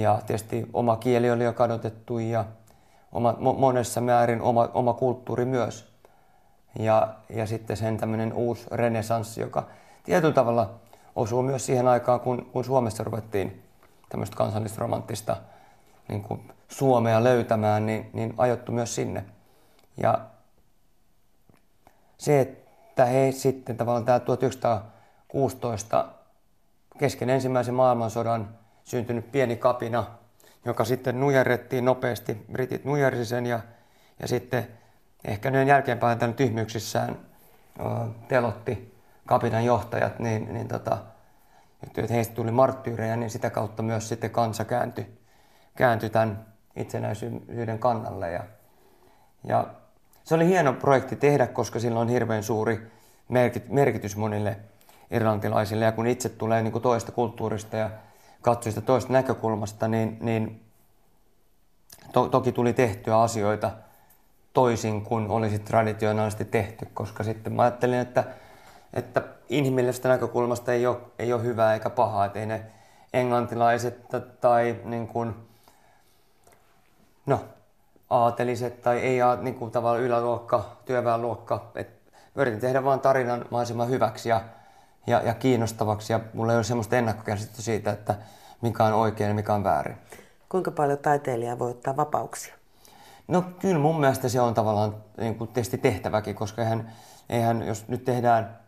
Ja 0.00 0.20
tietysti 0.26 0.66
oma 0.72 0.96
kieli 0.96 1.30
oli 1.30 1.44
jo 1.44 1.52
kadotettu 1.52 2.18
ja 2.18 2.44
oma, 3.12 3.32
mo- 3.32 3.58
monessa 3.58 4.00
määrin 4.00 4.40
oma, 4.40 4.68
oma 4.74 4.92
kulttuuri 4.92 5.44
myös. 5.44 5.92
Ja, 6.78 7.14
ja 7.28 7.46
sitten 7.46 7.76
sen 7.76 7.96
tämmöinen 7.96 8.32
uusi 8.32 8.66
renesanssi, 8.72 9.40
joka 9.40 9.66
tietyllä 10.06 10.34
tavalla 10.34 10.74
osuu 11.16 11.42
myös 11.42 11.66
siihen 11.66 11.88
aikaan, 11.88 12.20
kun, 12.20 12.46
kun 12.52 12.64
Suomessa 12.64 13.04
ruvettiin 13.04 13.62
tämmöistä 14.08 14.36
kansallisromanttista 14.36 15.36
niin 16.08 16.22
kuin 16.22 16.52
Suomea 16.68 17.24
löytämään, 17.24 17.86
niin, 17.86 18.10
niin 18.12 18.34
ajottu 18.38 18.72
myös 18.72 18.94
sinne. 18.94 19.24
Ja 20.02 20.20
se, 22.18 22.40
että 22.40 23.04
he 23.04 23.32
sitten 23.32 23.76
tavallaan 23.76 24.04
tämä 24.04 24.20
1916 24.20 26.08
kesken 26.98 27.30
ensimmäisen 27.30 27.74
maailmansodan 27.74 28.48
syntynyt 28.84 29.32
pieni 29.32 29.56
kapina, 29.56 30.04
joka 30.64 30.84
sitten 30.84 31.20
nujerrettiin 31.20 31.84
nopeasti, 31.84 32.44
britit 32.52 32.84
nujersi 32.84 33.24
sen 33.24 33.46
ja, 33.46 33.60
ja 34.20 34.28
sitten 34.28 34.68
ehkä 35.24 35.50
ne 35.50 35.64
jälkeenpäin 35.64 36.18
tämän 36.18 36.34
tyhmyyksissään 36.34 37.16
telotti 38.28 38.95
kapinan 39.26 39.64
johtajat, 39.64 40.18
niin, 40.18 40.54
niin 40.54 40.68
tota, 40.68 40.98
että 41.82 42.14
heistä 42.14 42.34
tuli 42.34 42.50
marttyyrejä, 42.50 43.16
niin 43.16 43.30
sitä 43.30 43.50
kautta 43.50 43.82
myös 43.82 44.08
sitten 44.08 44.30
kansa 44.30 44.64
kääntyi, 44.64 45.06
kääntyi 45.76 46.10
tämän 46.10 46.46
itsenäisyyden 46.76 47.78
kannalle. 47.78 48.32
Ja, 48.32 48.44
ja 49.44 49.66
se 50.24 50.34
oli 50.34 50.46
hieno 50.46 50.72
projekti 50.72 51.16
tehdä, 51.16 51.46
koska 51.46 51.78
sillä 51.78 52.00
on 52.00 52.08
hirveän 52.08 52.42
suuri 52.42 52.90
merkit- 53.28 53.72
merkitys 53.72 54.16
monille 54.16 54.56
irlantilaisille. 55.10 55.84
Ja 55.84 55.92
kun 55.92 56.06
itse 56.06 56.28
tulee 56.28 56.62
niin 56.62 56.72
kuin 56.72 56.82
toista 56.82 57.12
kulttuurista 57.12 57.76
ja 57.76 57.90
katsoo 58.42 58.72
sitä 58.72 58.80
toista 58.80 59.12
näkökulmasta, 59.12 59.88
niin, 59.88 60.18
niin 60.20 60.64
to- 62.12 62.28
toki 62.28 62.52
tuli 62.52 62.72
tehtyä 62.72 63.20
asioita 63.20 63.70
toisin 64.52 65.02
kuin 65.02 65.30
olisi 65.30 65.58
traditionaalisesti 65.58 66.44
tehty, 66.44 66.88
koska 66.94 67.24
sitten 67.24 67.52
mä 67.52 67.62
ajattelin, 67.62 67.98
että, 67.98 68.24
että 68.96 69.22
inhimillisestä 69.48 70.08
näkökulmasta 70.08 70.72
ei 70.72 70.86
ole, 70.86 70.96
ei 71.18 71.32
ole 71.32 71.42
hyvää 71.42 71.74
eikä 71.74 71.90
pahaa, 71.90 72.24
että 72.24 72.38
ei 72.38 72.46
ne 72.46 72.66
englantilaiset 73.12 74.08
tai 74.40 74.76
niin 74.84 75.08
kuin, 75.08 75.34
no, 77.26 77.40
aateliset 78.10 78.82
tai 78.82 78.98
ei 78.98 79.18
niin 79.40 79.54
kuin 79.54 79.70
tavallaan 79.70 80.02
yläluokka, 80.02 80.76
työväenluokka. 80.84 81.70
Et 81.74 81.90
yritin 82.34 82.60
tehdä 82.60 82.84
vain 82.84 83.00
tarinan 83.00 83.44
mahdollisimman 83.50 83.88
hyväksi 83.88 84.28
ja, 84.28 84.40
ja, 85.06 85.22
ja 85.22 85.34
kiinnostavaksi 85.34 86.12
ja 86.12 86.20
mulla 86.34 86.52
ei 86.52 86.56
ole 86.56 86.64
semmoista 86.64 86.96
ennakkokäsitystä 86.96 87.62
siitä, 87.62 87.92
että 87.92 88.14
mikä 88.60 88.84
on 88.84 88.92
oikein 88.92 89.28
ja 89.28 89.34
mikä 89.34 89.54
on 89.54 89.64
väärin. 89.64 89.96
Kuinka 90.48 90.70
paljon 90.70 90.98
taiteilija 90.98 91.58
voi 91.58 91.70
ottaa 91.70 91.96
vapauksia? 91.96 92.54
No 93.28 93.44
kyllä 93.60 93.78
mun 93.78 94.00
mielestä 94.00 94.28
se 94.28 94.40
on 94.40 94.54
tavallaan 94.54 94.96
niin 95.16 95.34
kuin 95.34 95.48
tietysti 95.48 95.78
tehtäväkin, 95.78 96.34
koska 96.34 96.62
eihän, 96.62 96.92
eihän 97.28 97.62
jos 97.66 97.88
nyt 97.88 98.04
tehdään 98.04 98.65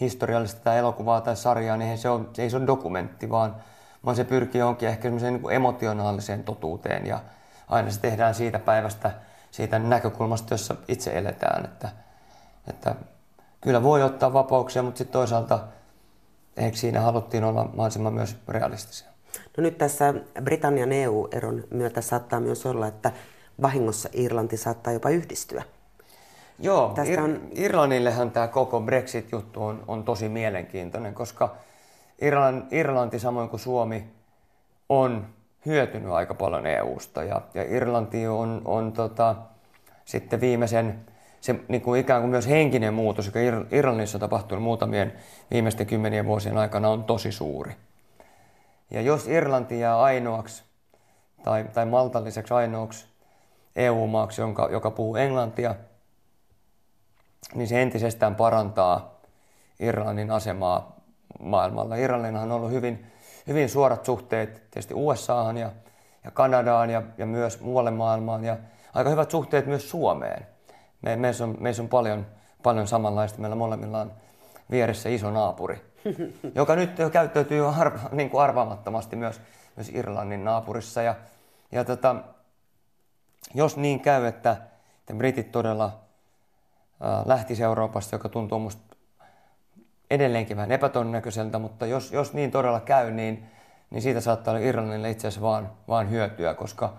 historiallista 0.00 0.60
tai 0.60 0.78
elokuvaa 0.78 1.20
tai 1.20 1.36
sarjaa, 1.36 1.76
niin 1.76 1.98
se, 1.98 2.08
on, 2.08 2.30
se 2.32 2.42
ei 2.42 2.50
se 2.50 2.56
ole 2.56 2.66
dokumentti, 2.66 3.30
vaan, 3.30 3.56
vaan 4.04 4.16
se 4.16 4.24
pyrkii 4.24 4.58
johonkin 4.58 4.88
ehkä 4.88 5.02
semmoiseen 5.02 5.34
niin 5.34 5.52
emotionaaliseen 5.52 6.44
totuuteen 6.44 7.06
ja 7.06 7.20
aina 7.68 7.90
se 7.90 8.00
tehdään 8.00 8.34
siitä 8.34 8.58
päivästä, 8.58 9.10
siitä 9.50 9.78
näkökulmasta, 9.78 10.54
jossa 10.54 10.74
itse 10.88 11.18
eletään. 11.18 11.64
Että, 11.64 11.88
että 12.68 12.94
kyllä 13.60 13.82
voi 13.82 14.02
ottaa 14.02 14.32
vapauksia, 14.32 14.82
mutta 14.82 14.98
sitten 14.98 15.12
toisaalta 15.12 15.58
ehkä 16.56 16.78
siinä 16.78 17.00
haluttiin 17.00 17.44
olla 17.44 17.64
mahdollisimman 17.64 18.14
myös 18.14 18.36
realistisia. 18.48 19.10
No 19.56 19.62
nyt 19.62 19.78
tässä 19.78 20.14
Britannian 20.42 20.92
EU-eron 20.92 21.64
myötä 21.70 22.00
saattaa 22.00 22.40
myös 22.40 22.66
olla, 22.66 22.86
että 22.86 23.12
vahingossa 23.62 24.08
Irlanti 24.12 24.56
saattaa 24.56 24.92
jopa 24.92 25.10
yhdistyä. 25.10 25.62
Joo, 26.60 26.92
Tästä 26.94 27.14
Ir- 27.14 27.20
on- 27.20 27.40
Irlannillehan 27.54 28.30
tämä 28.30 28.48
koko 28.48 28.80
Brexit-juttu 28.80 29.64
on, 29.64 29.84
on 29.88 30.04
tosi 30.04 30.28
mielenkiintoinen, 30.28 31.14
koska 31.14 31.54
Irlanti, 32.20 32.76
Irlanti 32.76 33.18
samoin 33.18 33.48
kuin 33.48 33.60
Suomi 33.60 34.04
on 34.88 35.26
hyötynyt 35.66 36.12
aika 36.12 36.34
paljon 36.34 36.66
EUsta 36.66 37.24
ja, 37.24 37.40
ja 37.54 37.76
Irlanti 37.76 38.26
on, 38.26 38.62
on 38.64 38.92
tota, 38.92 39.36
sitten 40.04 40.40
viimeisen, 40.40 41.00
se 41.40 41.54
niin 41.68 41.82
kuin 41.82 42.00
ikään 42.00 42.22
kuin 42.22 42.30
myös 42.30 42.48
henkinen 42.48 42.94
muutos, 42.94 43.26
joka 43.26 43.38
Ir- 43.38 43.66
Irlannissa 43.70 44.16
on 44.16 44.20
tapahtunut 44.20 44.64
muutamien 44.64 45.12
viimeisten 45.50 45.86
kymmenien 45.86 46.26
vuosien 46.26 46.58
aikana, 46.58 46.88
on 46.88 47.04
tosi 47.04 47.32
suuri. 47.32 47.72
Ja 48.90 49.00
jos 49.02 49.28
Irlanti 49.28 49.80
jää 49.80 50.00
ainoaksi 50.00 50.62
tai, 51.44 51.64
tai 51.74 51.86
maltalliseksi 51.86 52.54
ainoaksi 52.54 53.06
EU-maaksi, 53.76 54.40
jonka, 54.40 54.68
joka 54.72 54.90
puhuu 54.90 55.16
englantia, 55.16 55.74
niin 57.54 57.68
se 57.68 57.82
entisestään 57.82 58.34
parantaa 58.34 59.20
Irlannin 59.80 60.30
asemaa 60.30 60.96
maailmalla. 61.40 61.96
Irlannilla 61.96 62.40
on 62.40 62.52
ollut 62.52 62.70
hyvin, 62.70 63.06
hyvin 63.46 63.68
suorat 63.68 64.04
suhteet 64.04 64.54
tietysti 64.70 64.94
USAhan 64.94 65.56
ja, 65.56 65.70
ja 66.24 66.30
Kanadaan 66.30 66.90
ja, 66.90 67.02
ja 67.18 67.26
myös 67.26 67.60
muualle 67.60 67.90
maailmaan 67.90 68.44
ja 68.44 68.56
aika 68.94 69.10
hyvät 69.10 69.30
suhteet 69.30 69.66
myös 69.66 69.90
Suomeen. 69.90 70.46
Me, 71.02 71.16
meissä, 71.16 71.44
on, 71.44 71.56
meissä 71.60 71.82
on 71.82 71.88
paljon, 71.88 72.26
paljon 72.62 72.88
samanlaista. 72.88 73.40
Meillä 73.40 73.56
molemmilla 73.56 74.00
on 74.00 74.12
vieressä 74.70 75.08
iso 75.08 75.30
naapuri, 75.30 75.80
joka 76.54 76.76
nyt 76.76 76.98
jo 76.98 77.10
käyttäytyy 77.10 77.68
arva, 77.68 77.98
niin 78.12 78.30
kuin 78.30 78.42
arvaamattomasti 78.42 79.16
myös, 79.16 79.40
myös 79.76 79.88
Irlannin 79.88 80.44
naapurissa. 80.44 81.02
Ja, 81.02 81.14
ja 81.72 81.84
tota, 81.84 82.16
jos 83.54 83.76
niin 83.76 84.00
käy, 84.00 84.26
että, 84.26 84.56
että 85.00 85.14
britit 85.14 85.52
todella 85.52 86.00
lähtisi 87.24 87.62
Euroopasta, 87.62 88.14
joka 88.14 88.28
tuntuu 88.28 88.58
musta 88.58 88.96
edelleenkin 90.10 90.56
vähän 90.56 90.72
epätodennäköiseltä, 90.72 91.58
mutta 91.58 91.86
jos, 91.86 92.12
jos 92.12 92.32
niin 92.32 92.50
todella 92.50 92.80
käy, 92.80 93.10
niin, 93.10 93.46
niin 93.90 94.02
siitä 94.02 94.20
saattaa 94.20 94.54
olla 94.54 94.64
Irlannille 94.64 95.10
itse 95.10 95.28
asiassa 95.28 95.46
vaan, 95.46 95.70
vaan 95.88 96.10
hyötyä, 96.10 96.54
koska 96.54 96.94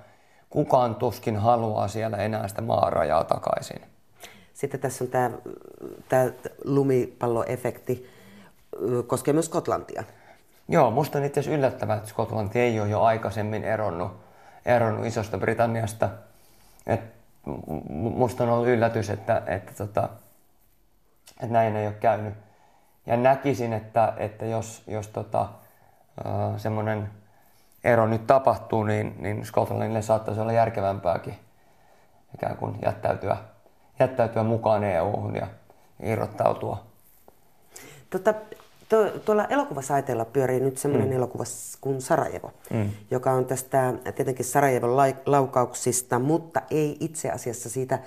kukaan 0.49 0.95
tuskin 0.95 1.37
haluaa 1.37 1.87
siellä 1.87 2.17
enää 2.17 2.47
sitä 2.47 2.61
maarajaa 2.61 3.23
takaisin. 3.23 3.81
Sitten 4.53 4.79
tässä 4.79 5.03
on 5.03 5.09
tämä, 5.09 5.31
tämä 6.09 6.31
lumipalloefekti, 6.65 8.09
koskee 9.07 9.33
myös 9.33 9.45
Skotlantia. 9.45 10.03
Joo, 10.67 10.91
musta 10.91 11.17
on 11.17 11.23
itse 11.23 11.39
asiassa 11.39 11.57
yllättävää, 11.57 11.97
että 11.97 12.09
Skotlanti 12.09 12.59
ei 12.59 12.79
ole 12.79 12.89
jo 12.89 13.01
aikaisemmin 13.01 13.63
eronnut, 13.63 14.11
eronnut 14.65 15.05
isosta 15.05 15.37
Britanniasta. 15.37 16.09
Et 16.87 17.01
m- 17.01 17.03
m- 17.03 17.20
musta 17.89 18.43
on 18.43 18.49
ollut 18.49 18.67
yllätys, 18.67 19.09
että, 19.09 19.41
että, 19.45 19.73
tota, 19.73 20.09
että 21.31 21.53
näin 21.53 21.75
ei 21.75 21.87
ole 21.87 21.95
käynyt. 21.95 22.33
Ja 23.05 23.17
näkisin, 23.17 23.73
että, 23.73 24.13
että 24.17 24.45
jos, 24.45 24.83
jos 24.87 25.07
tota, 25.07 25.49
semmoinen 26.57 27.09
ero 27.83 28.07
nyt 28.07 28.27
tapahtuu, 28.27 28.83
niin, 28.83 29.15
niin 29.19 29.45
Skotlannille 29.45 30.01
saattaisi 30.01 30.41
olla 30.41 30.51
järkevämpääkin 30.51 31.39
ikään 32.35 32.57
kuin 32.57 32.79
jättäytyä, 32.85 33.37
jättäytyä 33.99 34.43
mukaan 34.43 34.83
EU-hun 34.83 35.35
ja 35.35 35.47
irrottautua. 36.03 36.83
Tota, 38.09 38.33
to, 38.91 39.19
tuolla 39.25 39.45
elokuvasaiteella 39.45 40.25
pyörii 40.25 40.59
nyt 40.59 40.77
semmoinen 40.77 41.09
mm. 41.09 41.15
elokuva 41.15 41.43
kuin 41.81 42.01
Sarajevo, 42.01 42.51
mm. 42.73 42.89
joka 43.11 43.31
on 43.31 43.45
tästä 43.45 43.93
tietenkin 44.15 44.45
Sarajevon 44.45 44.97
lai, 44.97 45.15
laukauksista, 45.25 46.19
mutta 46.19 46.61
ei 46.71 46.97
itse 46.99 47.29
asiassa 47.31 47.69
siitä 47.69 47.99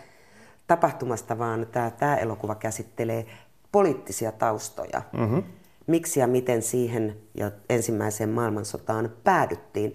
tapahtumasta, 0.66 1.38
vaan 1.38 1.66
tämä, 1.72 1.90
tämä 1.90 2.16
elokuva 2.16 2.54
käsittelee 2.54 3.26
poliittisia 3.72 4.32
taustoja. 4.32 5.02
Mm-hmm. 5.12 5.42
Miksi 5.86 6.20
ja 6.20 6.26
miten 6.26 6.62
siihen 6.62 7.16
ja 7.34 7.50
ensimmäiseen 7.68 8.30
maailmansotaan 8.30 9.10
päädyttiin. 9.24 9.94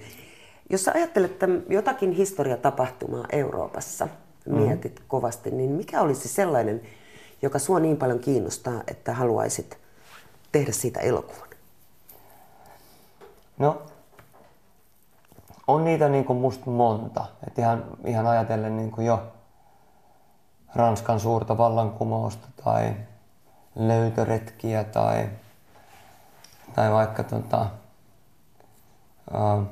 Jos 0.69 0.85
sä 0.85 0.91
ajattelet 0.95 1.31
että 1.31 1.47
jotakin 1.69 2.11
historiatapahtumaa 2.11 3.25
Euroopassa, 3.31 4.05
mm-hmm. 4.05 4.61
mietit 4.61 5.01
kovasti, 5.07 5.51
niin 5.51 5.71
mikä 5.71 6.01
olisi 6.01 6.27
sellainen, 6.27 6.81
joka 7.41 7.59
sua 7.59 7.79
niin 7.79 7.97
paljon 7.97 8.19
kiinnostaa, 8.19 8.83
että 8.87 9.13
haluaisit 9.13 9.77
tehdä 10.51 10.71
siitä 10.71 10.99
elokuvan? 10.99 11.49
No, 13.57 13.81
on 15.67 15.85
niitä 15.85 16.09
niin 16.09 16.25
kuin 16.25 16.39
musta 16.39 16.69
monta. 16.69 17.25
Et 17.47 17.59
ihan, 17.59 17.83
ihan 18.05 18.27
ajatellen 18.27 18.77
niin 18.77 18.91
kuin 18.91 19.07
jo 19.07 19.23
Ranskan 20.75 21.19
suurta 21.19 21.57
vallankumousta 21.57 22.47
tai 22.63 22.95
löytöretkiä 23.75 24.83
tai, 24.83 25.29
tai 26.75 26.91
vaikka 26.91 27.23
tota, 27.23 27.65
uh, 29.33 29.63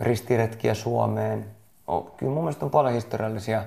ristiretkiä 0.00 0.74
Suomeen. 0.74 1.50
Kyllä 2.16 2.32
mun 2.32 2.44
mielestä 2.44 2.64
on 2.64 2.70
paljon 2.70 2.94
historiallisia 2.94 3.64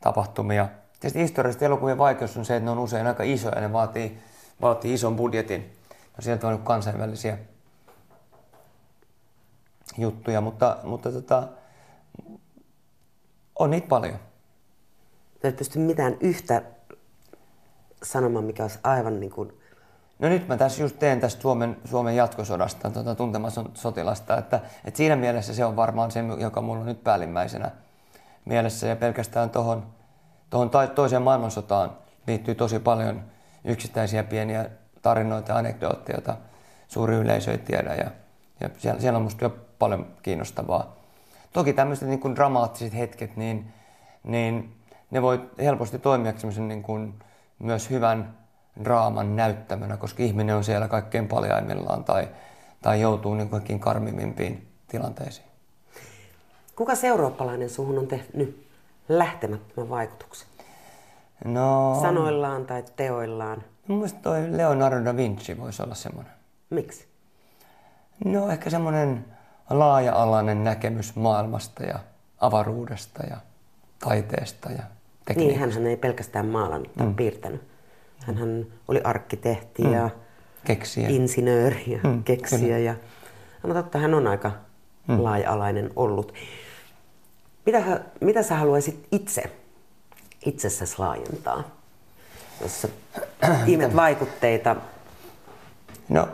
tapahtumia. 0.00 0.68
Tietysti 1.04 1.22
historiallisesti 1.22 1.64
elokuvien 1.64 1.98
vaikeus 1.98 2.36
on 2.36 2.44
se, 2.44 2.56
että 2.56 2.64
ne 2.64 2.70
on 2.70 2.78
usein 2.78 3.06
aika 3.06 3.22
isoja 3.22 3.54
ja 3.54 3.60
ne 3.60 3.72
vaatii, 3.72 4.18
vaatii 4.60 4.94
ison 4.94 5.16
budjetin. 5.16 5.76
No 5.90 6.20
sieltä 6.20 6.48
on 6.48 6.58
kansainvälisiä 6.58 7.38
juttuja, 9.98 10.40
mutta, 10.40 10.76
mutta 10.82 11.12
tota, 11.12 11.48
on 13.58 13.70
niitä 13.70 13.88
paljon. 13.88 14.18
Mä 15.42 15.48
et 15.48 15.56
pysty 15.56 15.78
mitään 15.78 16.16
yhtä 16.20 16.62
sanomaan, 18.02 18.44
mikä 18.44 18.62
olisi 18.62 18.78
aivan 18.82 19.20
niin 19.20 19.32
kuin... 19.32 19.60
No 20.18 20.28
nyt 20.28 20.48
mä 20.48 20.56
tässä 20.56 20.82
just 20.82 20.98
teen 20.98 21.20
tästä 21.20 21.42
Suomen, 21.42 21.76
Suomen 21.84 22.16
jatkosodasta 22.16 22.90
tuota, 22.90 23.14
tuntematon 23.14 23.70
sotilasta, 23.74 24.38
että, 24.38 24.60
että 24.84 24.98
siinä 24.98 25.16
mielessä 25.16 25.54
se 25.54 25.64
on 25.64 25.76
varmaan 25.76 26.10
se, 26.10 26.20
joka 26.38 26.60
mulla 26.60 26.80
on 26.80 26.86
nyt 26.86 27.04
päällimmäisenä 27.04 27.70
mielessä 28.44 28.86
ja 28.86 28.96
pelkästään 28.96 29.50
tuohon 29.50 29.93
tohon 30.54 30.70
toiseen 30.94 31.22
maailmansotaan 31.22 31.90
liittyy 32.26 32.54
tosi 32.54 32.78
paljon 32.78 33.22
yksittäisiä 33.64 34.22
pieniä 34.22 34.70
tarinoita 35.02 35.52
ja 35.52 35.58
anekdootteja, 35.58 36.16
joita 36.16 36.36
suuri 36.88 37.14
yleisö 37.14 37.52
ei 37.52 37.58
tiedä 37.58 37.94
ja, 37.94 38.10
ja 38.60 38.70
siellä, 38.78 39.00
siellä 39.00 39.16
on 39.16 39.22
musta 39.22 39.44
jo 39.44 39.56
paljon 39.78 40.06
kiinnostavaa. 40.22 40.96
Toki 41.52 41.72
tämmöiset 41.72 42.08
niin 42.08 42.20
kuin 42.20 42.36
dramaattiset 42.36 42.94
hetket, 42.94 43.36
niin, 43.36 43.72
niin 44.24 44.76
ne 45.10 45.22
voi 45.22 45.50
helposti 45.58 45.98
toimia 45.98 46.32
niin 46.66 46.82
kuin 46.82 47.14
myös 47.58 47.90
hyvän 47.90 48.38
draaman 48.84 49.36
näyttämönä, 49.36 49.96
koska 49.96 50.22
ihminen 50.22 50.56
on 50.56 50.64
siellä 50.64 50.88
kaikkein 50.88 51.28
paljaimmillaan 51.28 52.04
tai, 52.04 52.28
tai 52.82 53.00
joutuu 53.00 53.34
niin 53.34 53.48
kaikkiin 53.48 53.80
karmimimpiin 53.80 54.68
tilanteisiin. 54.88 55.46
Kuka 56.76 56.92
eurooppalainen 57.02 57.70
suhun 57.70 57.98
on 57.98 58.06
tehnyt 58.06 58.63
lähtemättömän 59.08 59.88
vaikutuksen? 59.90 60.48
No, 61.44 61.98
Sanoillaan 62.02 62.66
tai 62.66 62.84
teoillaan? 62.96 63.62
Mielestäni 63.88 64.22
toi 64.22 64.56
Leonardo 64.56 65.04
da 65.04 65.16
Vinci 65.16 65.58
voisi 65.58 65.82
olla 65.82 65.94
semmoinen. 65.94 66.32
Miksi? 66.70 67.06
No 68.24 68.48
ehkä 68.50 68.70
semmoinen 68.70 69.24
laaja-alainen 69.70 70.64
näkemys 70.64 71.16
maailmasta 71.16 71.82
ja 71.84 71.98
avaruudesta 72.40 73.22
ja 73.26 73.36
taiteesta 73.98 74.70
ja 74.70 74.82
tekniikasta. 75.24 75.66
Niin, 75.66 75.74
hän 75.74 75.86
ei 75.86 75.96
pelkästään 75.96 76.46
maalannut 76.46 76.92
tai 76.92 77.06
mm. 77.06 77.14
piirtänyt. 77.14 77.62
Hän 78.26 78.66
oli 78.88 79.00
arkkitehti 79.04 79.82
mm. 79.82 79.92
ja 79.92 80.10
keksijä. 80.64 81.08
insinööri 81.08 81.84
ja 81.86 81.98
mm, 82.10 82.24
keksijä. 82.24 82.78
Ja, 82.78 82.94
no 83.62 83.74
totta, 83.74 83.98
hän 83.98 84.14
on 84.14 84.26
aika 84.26 84.52
mm. 85.08 85.22
laaja-alainen 85.22 85.90
ollut. 85.96 86.34
Mitä, 87.66 88.00
mitä 88.20 88.42
sä 88.42 88.56
haluaisit 88.56 89.06
itse 89.12 89.42
itsessäsi 90.46 90.94
laajentaa, 90.98 91.62
jos 92.60 92.82
sä 92.82 92.88
ihmet 93.66 93.96
vaikutteita? 93.96 94.76
No, 96.08 96.28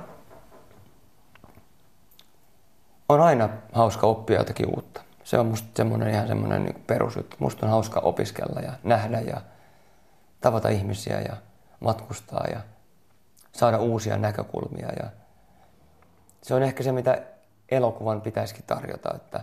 on 3.09 3.21
aina 3.21 3.49
hauska 3.73 4.07
oppia 4.07 4.39
jotakin 4.39 4.67
uutta. 4.67 5.01
Se 5.25 5.39
on 5.39 5.47
musta 5.47 5.69
semmoinen 5.77 6.15
ihan 6.15 6.29
semmoinen 6.29 6.65
niin 6.65 6.83
perusjuttu. 6.87 7.37
Musta 7.39 7.67
on 7.67 7.73
hauska 7.73 8.01
opiskella 8.01 8.61
ja 8.61 8.73
nähdä 8.85 9.21
ja 9.21 9.41
tavata 10.41 10.69
ihmisiä 10.69 11.21
ja 11.21 11.37
matkustaa 11.81 12.47
ja 12.53 12.61
saada 13.53 13.79
uusia 13.79 14.17
näkökulmia. 14.17 14.89
Ja 15.03 15.11
se 16.43 16.55
on 16.55 16.63
ehkä 16.63 16.83
se, 16.83 16.93
mitä 16.93 17.23
elokuvan 17.69 18.21
pitäisikin 18.21 18.65
tarjota, 18.67 19.15
että 19.15 19.41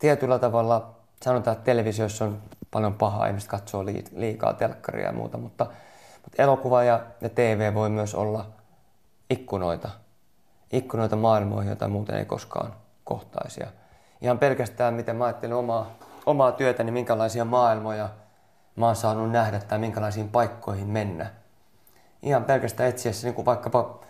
tietyllä 0.00 0.38
tavalla 0.38 0.94
sanotaan, 1.22 1.56
että 1.56 1.64
televisiossa 1.64 2.24
on 2.24 2.42
paljon 2.70 2.94
pahaa, 2.94 3.26
ihmiset 3.26 3.50
katsoo 3.50 3.84
liikaa 4.12 4.52
telkkaria 4.52 5.06
ja 5.06 5.12
muuta, 5.12 5.38
mutta, 5.38 5.66
mutta 6.22 6.42
elokuva 6.42 6.84
ja, 6.84 7.00
ja 7.20 7.28
TV 7.28 7.74
voi 7.74 7.90
myös 7.90 8.14
olla 8.14 8.46
ikkunoita 9.30 9.90
ikkunoita 10.72 11.16
maailmoihin, 11.16 11.68
joita 11.68 11.88
muuten 11.88 12.16
ei 12.16 12.24
koskaan 12.24 12.72
kohtaisi. 13.04 13.60
Ja 13.60 13.66
ihan 14.20 14.38
pelkästään, 14.38 14.94
miten 14.94 15.16
mä 15.16 15.24
ajattelen 15.24 15.56
omaa, 15.56 15.90
omaa 16.26 16.52
työtäni, 16.52 16.86
niin 16.86 16.94
minkälaisia 16.94 17.44
maailmoja 17.44 18.08
mä 18.76 18.86
oon 18.86 18.96
saanut 18.96 19.30
nähdä 19.30 19.60
tai 19.60 19.78
minkälaisiin 19.78 20.28
paikkoihin 20.28 20.86
mennä. 20.86 21.30
Ihan 22.22 22.44
pelkästään 22.44 22.88
etsiessä 22.88 23.26
niin 23.26 23.34
kuin 23.34 23.46
vaikkapa 23.46 24.00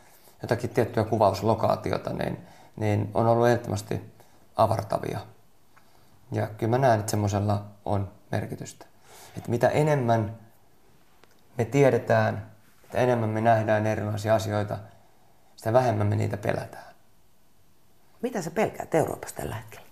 jotakin 0.42 0.70
tiettyä 0.70 1.04
kuvauslokaatiota, 1.04 2.12
niin, 2.12 2.46
niin 2.76 3.10
on 3.14 3.26
ollut 3.26 3.48
ehdottomasti 3.48 4.12
avartavia. 4.56 5.18
Ja 6.32 6.46
kyllä 6.46 6.70
mä 6.70 6.78
näen, 6.78 7.00
että 7.00 7.10
semmoisella 7.10 7.64
on 7.84 8.12
merkitystä. 8.32 8.86
Että 9.36 9.50
mitä 9.50 9.68
enemmän 9.68 10.36
me 11.58 11.64
tiedetään, 11.64 12.50
että 12.84 12.98
enemmän 12.98 13.28
me 13.28 13.40
nähdään 13.40 13.86
erilaisia 13.86 14.34
asioita– 14.34 14.78
sitä 15.60 15.72
vähemmän 15.72 16.06
me 16.06 16.16
niitä 16.16 16.36
pelätään. 16.36 16.94
Mitä 18.22 18.42
sä 18.42 18.50
pelkäät 18.50 18.94
Euroopassa 18.94 19.36
tällä 19.36 19.54
hetkellä? 19.54 19.86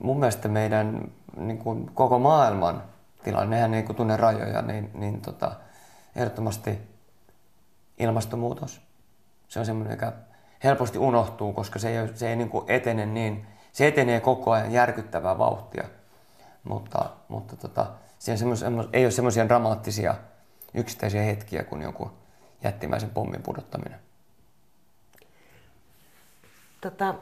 Mun 0.00 0.18
mielestä 0.18 0.48
meidän 0.48 1.12
niin 1.36 1.58
kuin 1.58 1.90
koko 1.94 2.18
maailman 2.18 2.82
tilanne, 3.24 3.56
nehän 3.56 3.74
ei 3.74 3.82
niin 3.82 3.94
tunne 3.94 4.16
rajoja, 4.16 4.62
niin, 4.62 4.90
niin 4.94 5.20
tota, 5.20 5.52
ehdottomasti 6.16 6.78
ilmastonmuutos. 7.98 8.80
Se 9.48 9.58
on 9.58 9.66
semmoinen, 9.66 9.92
joka 9.92 10.12
helposti 10.64 10.98
unohtuu, 10.98 11.52
koska 11.52 11.78
se 11.78 12.00
ei, 12.00 12.16
se 12.16 12.28
ei 12.28 12.36
niin 12.36 12.50
kuin 12.50 12.64
etene 12.68 13.06
niin, 13.06 13.46
se 13.76 13.86
etenee 13.86 14.20
koko 14.20 14.50
ajan 14.50 14.72
järkyttävää 14.72 15.38
vauhtia. 15.38 15.84
Mutta, 16.64 17.10
mutta 17.28 17.56
tota, 17.56 17.86
se 18.18 18.34
ei 18.92 19.04
ole 19.04 19.10
semmoisia 19.10 19.48
dramaattisia 19.48 20.14
yksittäisiä 20.74 21.22
hetkiä 21.22 21.64
kuin 21.64 21.82
joku 21.82 22.10
jättimäisen 22.64 23.10
pommin 23.10 23.42
pudottaminen? 23.42 24.00
Tota, 26.80 27.14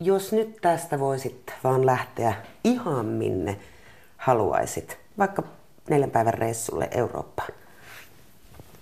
jos 0.00 0.32
nyt 0.32 0.56
tästä 0.60 0.98
voisit 0.98 1.52
vaan 1.64 1.86
lähteä 1.86 2.34
ihan 2.64 3.06
minne 3.06 3.58
haluaisit, 4.16 4.98
vaikka 5.18 5.42
neljän 5.88 6.10
päivän 6.10 6.34
reissulle 6.34 6.88
Eurooppaan, 6.90 7.52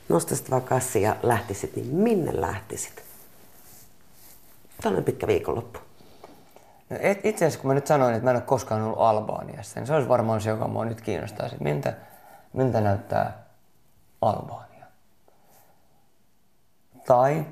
nostaisit 0.08 0.50
vaan 0.50 0.62
kassi 0.62 1.02
ja 1.02 1.16
lähtisit, 1.22 1.76
niin 1.76 1.86
minne 1.86 2.40
lähtisit? 2.40 3.07
Tällainen 4.82 5.04
pitkä 5.04 5.26
viikonloppu. 5.26 5.78
No 6.90 6.96
et, 7.00 7.24
itse 7.24 7.44
asiassa 7.44 7.60
kun 7.60 7.68
mä 7.68 7.74
nyt 7.74 7.86
sanoin, 7.86 8.14
että 8.14 8.24
mä 8.24 8.30
en 8.30 8.36
ole 8.36 8.42
koskaan 8.42 8.82
ollut 8.82 8.98
Albaaniassa, 9.00 9.80
niin 9.80 9.86
se 9.86 9.94
olisi 9.94 10.08
varmaan 10.08 10.40
se, 10.40 10.50
joka 10.50 10.68
mua 10.68 10.84
nyt 10.84 11.00
kiinnostaa. 11.00 11.48
Miltä, 11.60 11.96
miltä 12.52 12.80
näyttää 12.80 13.46
Albania. 14.20 14.86
Tai 17.06 17.46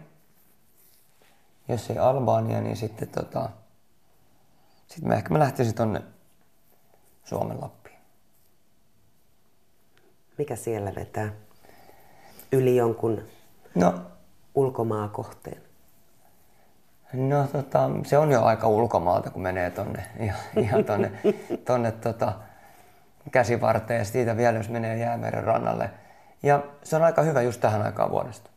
jos 1.69 1.91
ei 1.91 1.99
Albania, 1.99 2.61
niin 2.61 2.77
sitten 2.77 3.09
tota, 3.09 3.49
sitten 4.87 5.09
mä 5.09 5.15
ehkä 5.15 5.33
mä 5.33 5.39
lähtisin 5.39 5.75
tonne 5.75 6.03
Suomen 7.25 7.61
Lappiin. 7.61 7.99
Mikä 10.39 10.57
siellä 10.57 10.95
vetää? 10.95 11.33
Yli 12.53 12.77
jonkun 12.77 13.23
no, 13.75 13.95
ulkomaakohteen? 14.55 15.66
No 17.13 17.47
tota, 17.53 17.91
se 18.05 18.19
on 18.19 18.33
jo 18.33 18.43
aika 18.43 18.69
ulkomaalta, 18.69 19.31
kun 19.31 19.43
menee 19.43 19.71
tonne, 19.71 20.07
ihan, 20.21 20.41
ihan 20.57 20.85
tonne, 20.85 21.13
tonne 21.65 21.93
tota, 21.93 22.33
käsivarteen 23.31 23.99
ja 23.99 24.05
siitä 24.05 24.37
vielä 24.37 24.59
jos 24.59 24.69
menee 24.69 24.97
jäämeren 24.97 25.45
rannalle– 25.45 25.91
ja 26.43 26.63
se 26.85 26.97
on 26.97 27.03
aika 27.03 27.23
hyvä 27.23 27.43
just 27.43 27.61
tähän 27.61 27.83
aikaan 27.83 28.11
vuodesta. 28.11 28.51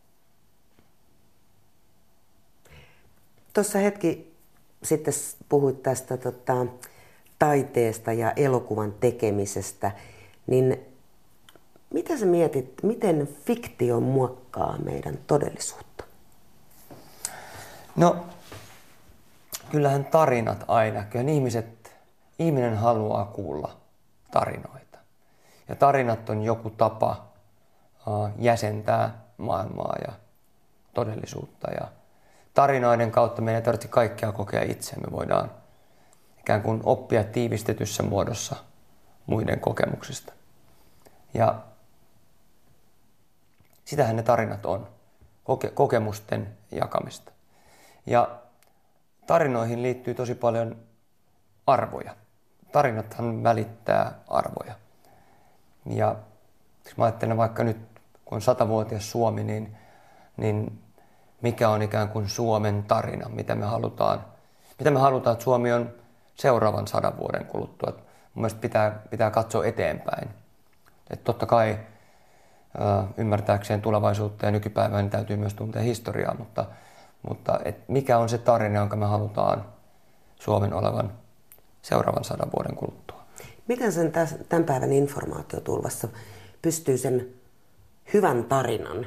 Tuossa 3.53 3.79
hetki 3.79 4.33
sitten 4.83 5.13
puhuit 5.49 5.83
tästä 5.83 6.17
tota, 6.17 6.65
taiteesta 7.39 8.13
ja 8.13 8.31
elokuvan 8.31 8.93
tekemisestä, 8.99 9.91
niin 10.47 10.79
mitä 11.93 12.17
sä 12.17 12.25
mietit, 12.25 12.73
miten 12.83 13.27
fiktio 13.45 13.99
muokkaa 13.99 14.77
meidän 14.77 15.19
todellisuutta? 15.27 16.03
No, 17.95 18.25
kyllähän 19.69 20.05
tarinat 20.05 20.63
aina, 20.67 21.03
kyllä 21.03 21.31
ihmiset, 21.31 21.95
ihminen 22.39 22.77
haluaa 22.77 23.25
kuulla 23.25 23.77
tarinoita. 24.31 24.97
Ja 25.67 25.75
tarinat 25.75 26.29
on 26.29 26.43
joku 26.43 26.69
tapa 26.69 27.27
jäsentää 28.37 29.25
maailmaa 29.37 29.95
ja 30.07 30.13
todellisuutta 30.93 31.71
ja 31.71 31.87
tarinoiden 32.53 33.11
kautta 33.11 33.41
meidän 33.41 33.59
ei 33.59 33.65
tarvitse 33.65 33.87
kaikkea 33.87 34.31
kokea 34.31 34.63
itse. 34.63 34.95
Me 34.95 35.11
voidaan 35.11 35.51
ikään 36.39 36.61
kuin 36.61 36.81
oppia 36.83 37.23
tiivistetyssä 37.23 38.03
muodossa 38.03 38.55
muiden 39.25 39.59
kokemuksista. 39.59 40.33
Ja 41.33 41.61
sitähän 43.85 44.15
ne 44.15 44.23
tarinat 44.23 44.65
on, 44.65 44.87
koke- 45.43 45.71
kokemusten 45.73 46.57
jakamista. 46.71 47.31
Ja 48.05 48.38
tarinoihin 49.29 49.81
liittyy 49.81 50.13
tosi 50.13 50.35
paljon 50.35 50.75
arvoja. 51.67 52.15
Tarinathan 52.71 53.43
välittää 53.43 54.11
arvoja. 54.27 54.73
Ja 55.85 56.15
jos 56.85 56.97
mä 56.97 57.05
ajattelen 57.05 57.37
vaikka 57.37 57.63
nyt, 57.63 57.77
kun 58.25 58.35
on 58.35 58.41
satavuotias 58.41 59.11
Suomi, 59.11 59.43
niin, 59.43 59.77
niin 60.37 60.81
mikä 61.41 61.69
on 61.69 61.81
ikään 61.81 62.09
kuin 62.09 62.29
Suomen 62.29 62.83
tarina, 62.83 63.29
mitä 63.29 63.55
me 63.55 63.65
halutaan, 63.65 64.25
mitä 64.79 64.91
me 64.91 64.99
halutaan, 64.99 65.33
että 65.33 65.43
Suomi 65.43 65.71
on 65.71 65.93
seuraavan 66.35 66.87
sadan 66.87 67.17
vuoden 67.17 67.45
kuluttua. 67.45 67.91
Mun 67.91 68.01
mielestä 68.33 68.61
pitää, 68.61 69.01
pitää 69.09 69.31
katsoa 69.31 69.65
eteenpäin. 69.65 70.29
Että 71.09 71.23
totta 71.23 71.45
kai 71.45 71.79
ymmärtääkseen 73.17 73.81
tulevaisuutta 73.81 74.45
ja 74.45 74.51
nykypäivää, 74.51 75.01
niin 75.01 75.09
täytyy 75.09 75.37
myös 75.37 75.53
tuntea 75.53 75.81
historiaa, 75.81 76.35
mutta, 76.39 76.65
mutta 77.27 77.59
et 77.65 77.89
mikä 77.89 78.17
on 78.17 78.29
se 78.29 78.37
tarina, 78.37 78.79
jonka 78.79 78.95
me 78.95 79.05
halutaan 79.05 79.65
Suomen 80.35 80.73
olevan 80.73 81.11
seuraavan 81.81 82.23
sadan 82.23 82.51
vuoden 82.55 82.75
kuluttua? 82.75 83.19
Miten 83.67 83.91
sen 83.91 84.11
tämän 84.49 84.65
päivän 84.65 84.93
informaatiotulvassa 84.93 86.07
pystyy 86.61 86.97
sen 86.97 87.27
hyvän 88.13 88.43
tarinan 88.43 89.05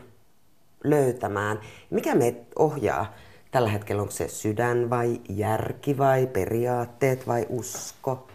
löytämään? 0.85 1.61
Mikä 1.91 2.15
me 2.15 2.37
ohjaa 2.59 3.15
tällä 3.51 3.69
hetkellä? 3.69 4.03
Onko 4.03 4.13
se 4.13 4.29
sydän 4.29 4.91
vai 4.91 5.21
järki 5.29 5.99
vai 5.99 6.27
periaatteet 6.27 7.27
vai 7.27 7.47
usko? 7.49 8.29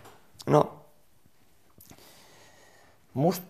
No, 0.48 0.80
must, 3.14 3.44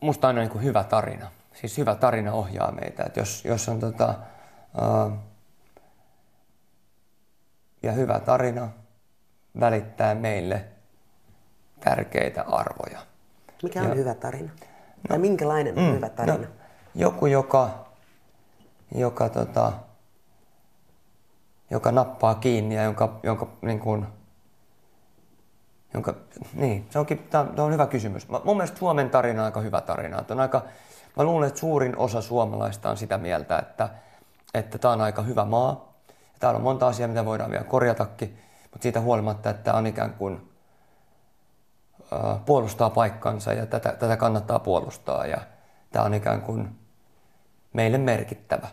musta 0.00 0.26
aina 0.26 0.40
niin 0.40 0.50
kuin 0.50 0.64
hyvä 0.64 0.84
tarina. 0.84 1.30
Siis 1.54 1.78
hyvä 1.78 1.94
tarina 1.94 2.32
ohjaa 2.32 2.72
meitä. 2.72 3.04
Et 3.04 3.16
jos, 3.16 3.44
jos 3.44 3.68
on 3.68 3.80
tota, 3.80 4.14
uh, 4.74 5.12
ja 7.82 7.92
hyvä 7.92 8.20
tarina 8.20 8.68
välittää 9.60 10.14
meille 10.14 10.64
tärkeitä 11.80 12.42
arvoja. 12.42 13.00
Mikä 13.62 13.80
on 13.80 13.88
ja, 13.88 13.94
hyvä 13.94 14.14
tarina? 14.14 14.50
Tai 15.08 15.18
no, 15.18 15.20
minkälainen 15.20 15.78
on 15.78 15.84
mm, 15.84 15.94
hyvä 15.94 16.08
tarina? 16.08 16.38
No, 16.38 16.44
joku, 16.94 17.26
joka, 17.26 17.86
joka, 18.94 19.28
tota, 19.28 19.72
joka 21.70 21.92
nappaa 21.92 22.34
kiinni 22.34 22.74
ja 22.74 22.82
jonka, 22.82 23.20
jonka 23.22 23.48
niin 23.62 23.80
kuin, 23.80 24.06
jonka, 25.94 26.14
niin, 26.54 26.86
se 26.90 26.98
onkin, 26.98 27.18
tämä 27.18 27.46
on 27.58 27.72
hyvä 27.72 27.86
kysymys. 27.86 28.28
Mun 28.44 28.56
mielestä 28.56 28.78
Suomen 28.78 29.10
tarina 29.10 29.40
on 29.40 29.46
aika 29.46 29.60
hyvä 29.60 29.80
tarina. 29.80 30.24
on 30.30 30.40
aika, 30.40 30.62
mä 31.16 31.24
luulen, 31.24 31.48
että 31.48 31.60
suurin 31.60 31.96
osa 31.96 32.20
suomalaista 32.20 32.90
on 32.90 32.96
sitä 32.96 33.18
mieltä, 33.18 33.58
että, 33.58 33.88
että 34.54 34.78
tämä 34.78 34.94
on 34.94 35.00
aika 35.00 35.22
hyvä 35.22 35.44
maa. 35.44 35.89
Täällä 36.40 36.56
on 36.58 36.62
monta 36.62 36.86
asiaa, 36.86 37.08
mitä 37.08 37.24
voidaan 37.24 37.50
vielä 37.50 37.64
korjatakin, 37.64 38.38
mutta 38.62 38.82
siitä 38.82 39.00
huolimatta, 39.00 39.50
että 39.50 39.74
on 39.74 39.86
ikään 39.86 40.14
kuin 40.14 40.50
puolustaa 42.46 42.90
paikkansa 42.90 43.52
ja 43.52 43.66
tätä, 43.66 43.92
tätä 43.92 44.16
kannattaa 44.16 44.58
puolustaa 44.58 45.26
ja 45.26 45.38
tämä 45.92 46.04
on 46.04 46.14
ikään 46.14 46.42
kuin 46.42 46.78
meille 47.72 47.98
merkittävä. 47.98 48.68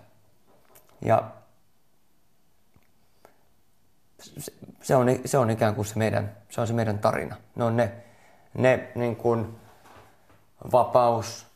Ja 1.06 1.32
se 4.82 4.96
on, 4.96 5.08
se 5.26 5.38
on 5.38 5.50
ikään 5.50 5.76
kuin 5.76 5.86
se 5.86 5.96
meidän, 5.96 6.38
se 6.50 6.62
on 6.62 6.68
se 6.68 6.74
meidän 6.74 7.00
tarina. 7.00 7.36
Ne 7.56 7.64
on 7.64 7.78
ne, 7.78 7.92
ne 8.54 8.92
niin 8.96 9.16
kuin 9.16 9.60
vapaus, 10.72 11.48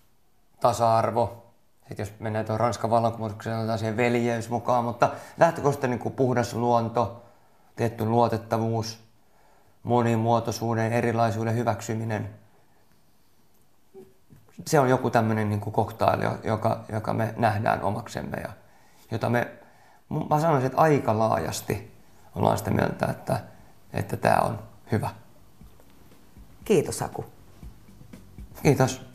tasa-arvo, 0.60 1.41
sitten 1.92 2.06
jos 2.06 2.20
mennään 2.20 2.46
tuon 2.46 2.60
Ranskan 2.60 2.90
vallankumoukseen, 2.90 3.58
otetaan 3.58 3.80
siihen 3.80 3.98
veljeys 3.98 4.50
mukaan, 4.50 4.86
mutta 4.86 5.10
lähtökohtaisesti 5.40 5.88
niin 5.88 6.00
kuin 6.00 6.16
puhdas 6.16 6.54
luonto, 6.54 7.24
tietty 7.76 8.06
luotettavuus, 8.06 9.00
monimuotoisuuden, 9.84 10.94
erilaisuuden 10.94 11.56
hyväksyminen. 11.56 12.30
Se 14.68 14.80
on 14.80 14.90
joku 14.90 15.10
tämmöinen 15.10 15.50
niin 15.50 15.60
kuin 15.62 15.74
koktaili, 15.74 16.24
joka, 16.44 16.84
joka 16.92 17.14
me 17.14 17.34
nähdään 17.38 17.84
omaksemme 17.84 18.38
ja 18.38 18.50
jota 19.12 19.30
me, 19.30 19.52
mä 20.30 20.40
sanoisin, 20.40 20.66
että 20.68 20.82
aika 20.82 21.20
laajasti 21.20 21.92
ollaan 22.36 22.58
sitä 22.58 22.72
mieltä, 22.72 23.06
että, 23.06 23.40
että 23.94 24.18
tämä 24.18 24.38
on 24.38 24.60
hyvä. 24.92 25.10
Kiitos 26.66 27.02
Aku. 27.02 27.26
Kiitos. 28.64 29.11